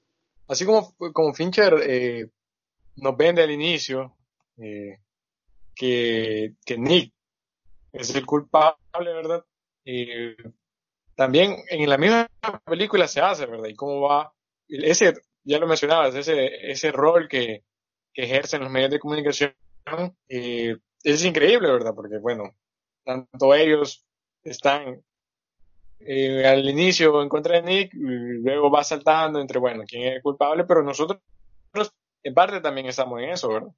[0.47, 2.29] Así como, como Fincher eh,
[2.97, 4.15] nos vende al inicio
[4.57, 4.99] eh,
[5.73, 7.13] que, que Nick
[7.91, 8.77] es el culpable,
[9.13, 9.45] ¿verdad?
[9.85, 10.35] Eh,
[11.15, 12.27] también en la misma
[12.65, 13.69] película se hace, ¿verdad?
[13.69, 14.33] Y cómo va
[14.67, 15.13] ese
[15.43, 17.63] ya lo mencionabas, ese, ese rol que,
[18.13, 19.53] que ejercen los medios de comunicación
[20.29, 21.93] eh, es increíble, ¿verdad?
[21.95, 22.55] Porque, bueno,
[23.03, 24.05] tanto ellos
[24.43, 25.01] están
[25.99, 30.21] eh, al inicio en contra de Nick, luego va saltando entre, bueno, quién es el
[30.21, 31.19] culpable, pero nosotros
[32.23, 33.71] en parte también estamos en eso, ¿verdad?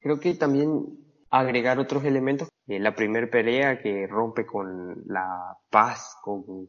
[0.00, 0.86] Creo que también
[1.30, 6.68] agregar otros elementos, eh, la primer pelea que rompe con la paz, con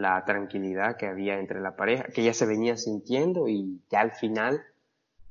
[0.00, 4.12] la tranquilidad que había entre la pareja, que ya se venía sintiendo y ya al
[4.12, 4.62] final,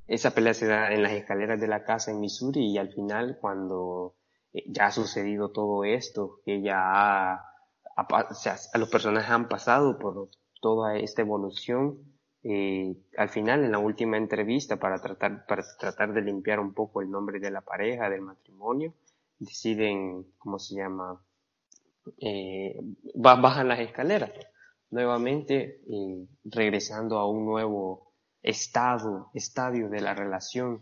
[0.08, 3.38] esa pelea se da en las escaleras de la casa en Missouri y al final
[3.40, 4.14] cuando
[4.52, 7.44] eh, ya ha sucedido todo esto, que ya
[8.74, 10.28] los personajes han pasado por
[10.60, 11.98] toda esta evolución,
[12.42, 17.02] eh, al final en la última entrevista para tratar, para tratar de limpiar un poco
[17.02, 18.94] el nombre de la pareja, del matrimonio,
[19.38, 21.20] deciden, ¿cómo se llama?
[22.18, 22.80] eh,
[23.14, 24.30] bajan las escaleras
[24.90, 30.80] nuevamente eh, regresando a un nuevo estado, estadio de la relación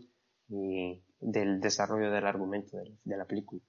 [0.48, 3.62] y del desarrollo del argumento de, la película.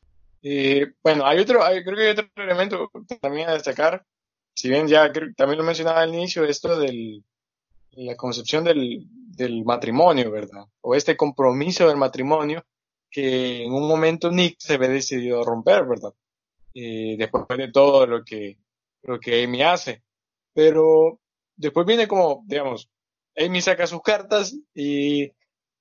[1.03, 2.91] bueno, hay otro, creo que hay otro elemento
[3.21, 4.05] también a destacar,
[4.53, 7.23] si bien ya también lo mencionaba al inicio, esto de
[7.91, 10.65] la concepción del, del matrimonio, ¿verdad?
[10.81, 12.65] O este compromiso del matrimonio
[13.09, 16.13] que en un momento Nick se ve decidido a romper, ¿verdad?
[16.75, 18.59] eh, después de todo lo que,
[19.03, 20.03] lo que Amy hace.
[20.55, 21.19] Pero
[21.55, 22.89] después viene como, digamos,
[23.37, 25.31] Amy saca sus cartas y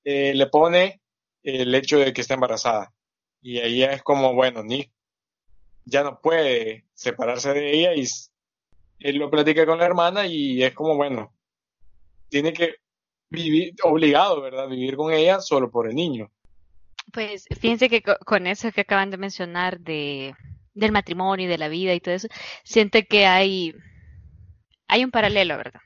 [0.05, 1.01] eh, le pone
[1.43, 2.93] el hecho de que está embarazada.
[3.41, 4.91] Y ahí es como, bueno, Nick
[5.87, 8.05] ya no puede separarse de ella y
[9.01, 11.33] él lo platica con la hermana y es como, bueno,
[12.29, 12.77] tiene que
[13.31, 14.69] vivir, obligado, ¿verdad?
[14.69, 16.31] Vivir con ella solo por el niño.
[17.13, 20.35] Pues fíjense que con eso que acaban de mencionar de
[20.75, 22.29] del matrimonio y de la vida y todo eso,
[22.65, 23.75] siento que hay,
[24.89, 25.81] hay un paralelo, ¿verdad?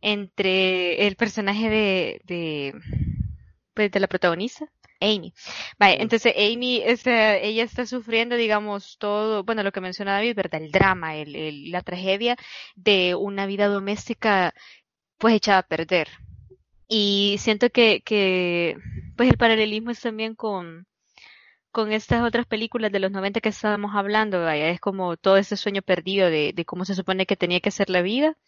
[0.00, 2.74] Entre el personaje de, de,
[3.74, 4.66] pues, de la protagonista,
[5.00, 5.34] Amy.
[5.78, 10.62] Vale, entonces Amy, ella está sufriendo, digamos, todo, bueno, lo que mencionaba David, ¿verdad?
[10.62, 12.36] El drama, el, el, la tragedia
[12.76, 14.54] de una vida doméstica,
[15.18, 16.08] pues echada a perder.
[16.88, 18.76] Y siento que, que
[19.16, 20.86] pues el paralelismo es también con,
[21.74, 25.56] con estas otras películas de los 90 que estábamos hablando, vaya, es como todo ese
[25.56, 28.38] sueño perdido de, de cómo se supone que tenía que ser la vida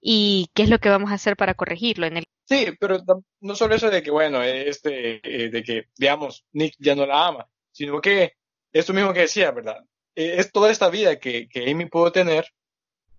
[0.00, 2.98] y qué es lo que vamos a hacer para corregirlo en el Sí, pero
[3.40, 7.28] no solo eso de que, bueno, este, eh, de que, digamos, Nick ya no la
[7.28, 8.32] ama, sino que
[8.72, 9.84] esto mismo que decía, ¿verdad?
[10.16, 12.46] Eh, es toda esta vida que, que Amy pudo tener,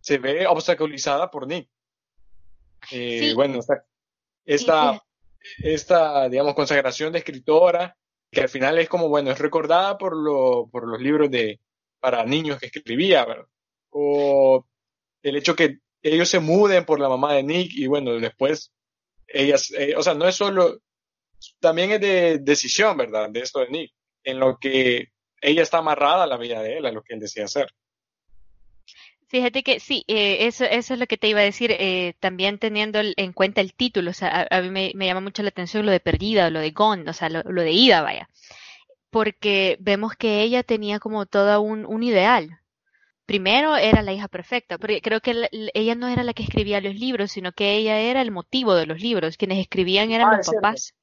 [0.02, 1.70] se ve obstaculizada por Nick.
[2.92, 3.34] Eh, Sí.
[3.34, 3.86] Bueno, esta,
[4.44, 5.02] esta,
[5.60, 7.96] esta, digamos, consagración de escritora,
[8.32, 11.60] que al final es como, bueno, es recordada por, lo, por los libros de,
[12.00, 13.48] para niños que escribía, ¿verdad?
[13.90, 14.66] O
[15.22, 18.72] el hecho que ellos se muden por la mamá de Nick y bueno, después
[19.28, 20.80] ellas, eh, o sea, no es solo,
[21.60, 23.30] también es de decisión, ¿verdad?
[23.30, 23.94] De esto de Nick,
[24.24, 25.10] en lo que
[25.42, 27.68] ella está amarrada a la vida de él, a lo que él decía hacer.
[29.32, 32.60] Fíjate que sí, eh, eso, eso es lo que te iba a decir, eh, también
[32.60, 35.50] teniendo en cuenta el título, o sea, a, a mí me, me llama mucho la
[35.50, 38.28] atención lo de perdida, lo de gone, o sea, lo, lo de ida, vaya,
[39.12, 42.60] porque vemos que ella tenía como todo un, un ideal.
[43.26, 46.44] Primero era la hija perfecta, porque creo que la- la- ella no era la que
[46.44, 50.30] escribía los libros, sino que ella era el motivo de los libros, quienes escribían eran
[50.30, 50.68] Ah, los es cierto.
[50.68, 50.96] papás.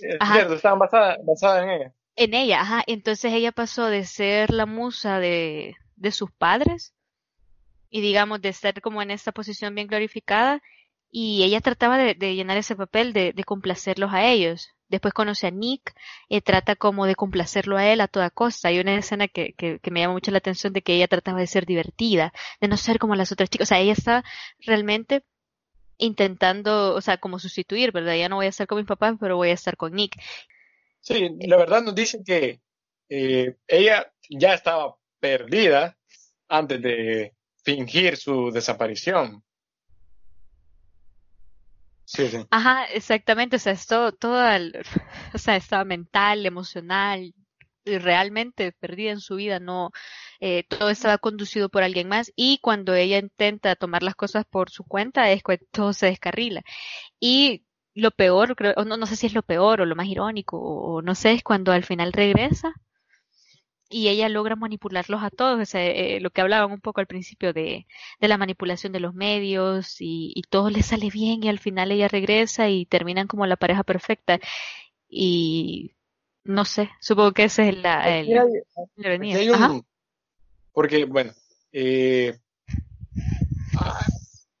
[0.00, 0.34] Es Ajá.
[0.34, 1.92] cierto, estaban basadas basada en ella.
[2.16, 2.84] En ella, ajá.
[2.86, 6.94] Entonces ella pasó de ser la musa de, de sus padres
[7.90, 10.62] y digamos de estar como en esta posición bien glorificada
[11.10, 14.68] y ella trataba de, llenar ese papel de, complacerlos a ellos.
[14.88, 15.94] Después conoce a Nick
[16.28, 18.68] y trata como de complacerlo a él a toda costa.
[18.68, 19.54] Hay una escena que,
[19.90, 22.98] me llama mucho la atención de que ella trataba de ser divertida, de no ser
[22.98, 23.66] como las otras chicas.
[23.66, 24.24] O sea, ella está
[24.60, 25.24] realmente
[25.98, 28.14] intentando, o sea, como sustituir, ¿verdad?
[28.16, 30.16] Ya no voy a estar con mis papás, pero voy a estar con Nick.
[31.00, 32.60] Sí, la verdad nos dicen que
[33.08, 35.96] eh, ella ya estaba perdida
[36.48, 39.42] antes de fingir su desaparición.
[42.04, 42.38] Sí, sí.
[42.50, 44.42] Ajá, exactamente, o sea, es todo, todo
[45.34, 47.32] o sea, estaba mental, emocional,
[47.84, 49.90] y realmente perdida en su vida, no,
[50.40, 54.70] eh, todo estaba conducido por alguien más y cuando ella intenta tomar las cosas por
[54.70, 56.62] su cuenta es todo se descarrila.
[57.20, 57.64] Y
[57.94, 61.02] lo peor, creo, no, no sé si es lo peor o lo más irónico o
[61.02, 62.72] no sé, es cuando al final regresa
[63.90, 67.06] y ella logra manipularlos a todos, o sea, eh, lo que hablaban un poco al
[67.08, 67.86] principio de,
[68.20, 71.92] de la manipulación de los medios y, y todo le sale bien y al final
[71.92, 74.38] ella regresa y terminan como la pareja perfecta
[75.08, 75.92] y
[76.44, 79.80] no sé, supongo que ese es la, el, hay un- Ajá.
[80.72, 81.32] porque, bueno,
[81.72, 82.38] eh,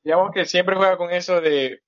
[0.02, 1.80] digamos que siempre juega con eso de,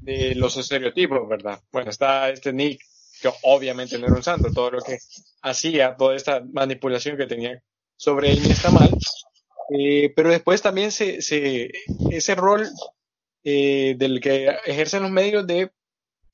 [0.00, 1.60] de los estereotipos, ¿verdad?
[1.72, 2.80] Bueno, está este Nick,
[3.20, 4.98] que obviamente no era un santo, todo lo que
[5.42, 7.62] hacía, toda esta manipulación que tenía
[7.96, 8.90] sobre Amy está mal,
[9.70, 11.70] eh, pero después también se, se,
[12.10, 12.68] ese rol
[13.44, 15.70] eh, del que ejercen los medios de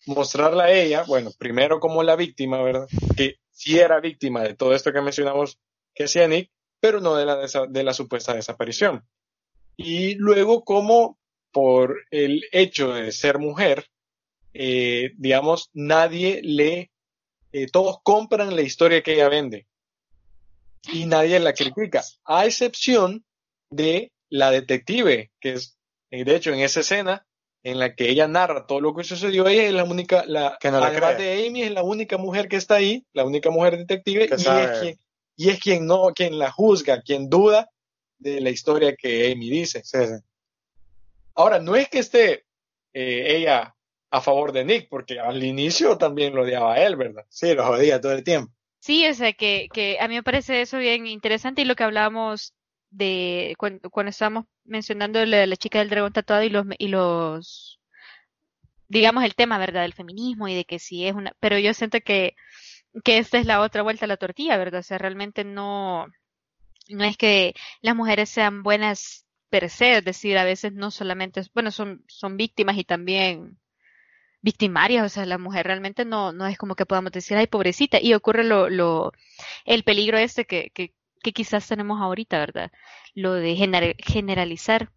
[0.07, 2.89] mostrarla a ella, bueno, primero como la víctima, ¿verdad?
[3.17, 5.59] Que sí era víctima de todo esto que mencionamos
[5.95, 6.51] que hacía Nick,
[6.81, 9.07] pero no de la, de la supuesta desaparición.
[9.77, 11.19] Y luego como
[11.53, 13.87] por el hecho de ser mujer,
[14.55, 16.91] eh, digamos, nadie le,
[17.53, 19.67] eh, todos compran la historia que ella vende
[20.93, 23.25] y nadie la critica, a excepción
[23.71, 25.79] de la detective, que es,
[26.11, 27.27] eh, de hecho, en esa escena
[27.63, 30.71] en la que ella narra todo lo que sucedió, ella es la única, la, Que
[30.71, 31.37] no la además cree.
[31.37, 34.39] de Amy, es la única mujer que está ahí, la única mujer detective, Que y
[34.39, 34.65] sabe.
[34.65, 34.99] es, quien,
[35.37, 37.71] y es quien no, quien la juzga, quien duda
[38.19, 39.83] de la historia que Amy dice.
[39.85, 40.15] Sí, sí.
[41.35, 42.45] Ahora, no es que esté
[42.93, 43.75] eh, ella
[44.13, 47.25] a favor de Nick, porque al inicio también lo odiaba a él, ¿verdad?
[47.31, 48.53] Sí, lo jodía todo el tiempo.
[48.79, 51.85] Sí, o sea, que, que a mí me parece eso bien interesante y lo que
[51.85, 52.55] hablábamos
[52.91, 57.81] de cuando, cuando estábamos mencionando la, la chica del dragón tatuado y los, y los,
[58.87, 59.81] digamos, el tema, ¿verdad?
[59.81, 62.37] Del feminismo y de que sí es una, pero yo siento que,
[63.05, 64.81] que esta es la otra vuelta a la tortilla, ¿verdad?
[64.81, 66.07] O sea, realmente no,
[66.91, 71.41] no es que las mujeres sean buenas per se, es decir, a veces no solamente,
[71.55, 73.59] bueno, son, son víctimas y también
[74.43, 77.99] victimarias, o sea, la mujer realmente no, no es como que podamos decir, ay, pobrecita,
[78.01, 79.13] y ocurre lo, lo,
[79.65, 80.93] el peligro este que, que,
[81.23, 82.73] que quizás tenemos ahorita, ¿verdad?
[83.15, 84.91] Lo de gener- generalizar.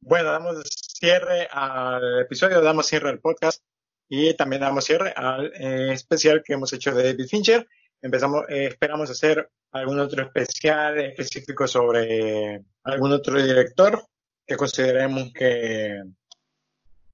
[0.00, 0.62] Bueno, damos
[0.98, 3.62] cierre al episodio, damos cierre al podcast
[4.08, 7.68] y también damos cierre al eh, especial que hemos hecho de David Fincher.
[8.02, 14.02] Empezamos, eh, esperamos hacer algún otro especial específico sobre algún otro director
[14.46, 16.02] que consideremos que,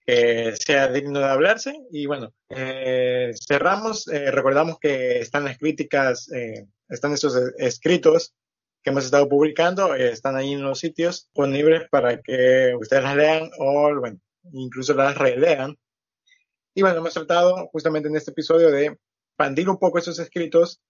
[0.06, 1.74] que sea digno de hablarse.
[1.90, 8.34] Y bueno, eh, cerramos, eh, recordamos que están las críticas, eh, están esos eh, escritos
[8.82, 13.16] que hemos estado publicando, eh, están ahí en los sitios disponibles para que ustedes las
[13.16, 14.20] lean o, bueno,
[14.52, 15.76] incluso las relean.
[16.72, 18.96] Y bueno, hemos tratado justamente en este episodio de
[19.30, 20.80] expandir un poco esos escritos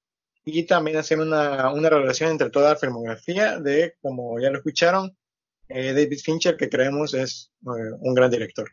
[0.44, 5.16] y también hacer una, una relación entre toda la filmografía de, como ya lo escucharon,
[5.68, 8.70] eh, David Fincher, que creemos es eh, un gran director.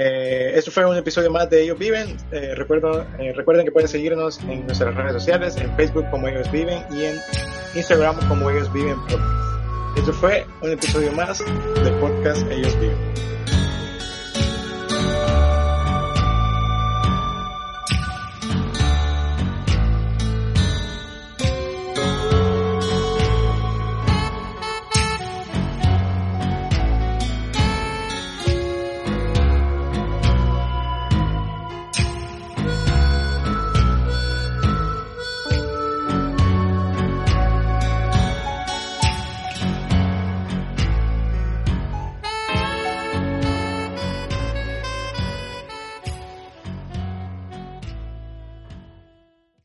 [0.00, 2.10] Eh, esto fue un episodio más de Ellos Viven.
[2.30, 6.78] Eh, eh, recuerden que pueden seguirnos en nuestras redes sociales, en Facebook como Ellos Viven
[6.92, 7.16] y en
[7.74, 8.96] Instagram como Ellos Viven.
[9.96, 11.40] Esto fue un episodio más
[11.82, 13.27] del podcast Ellos Viven.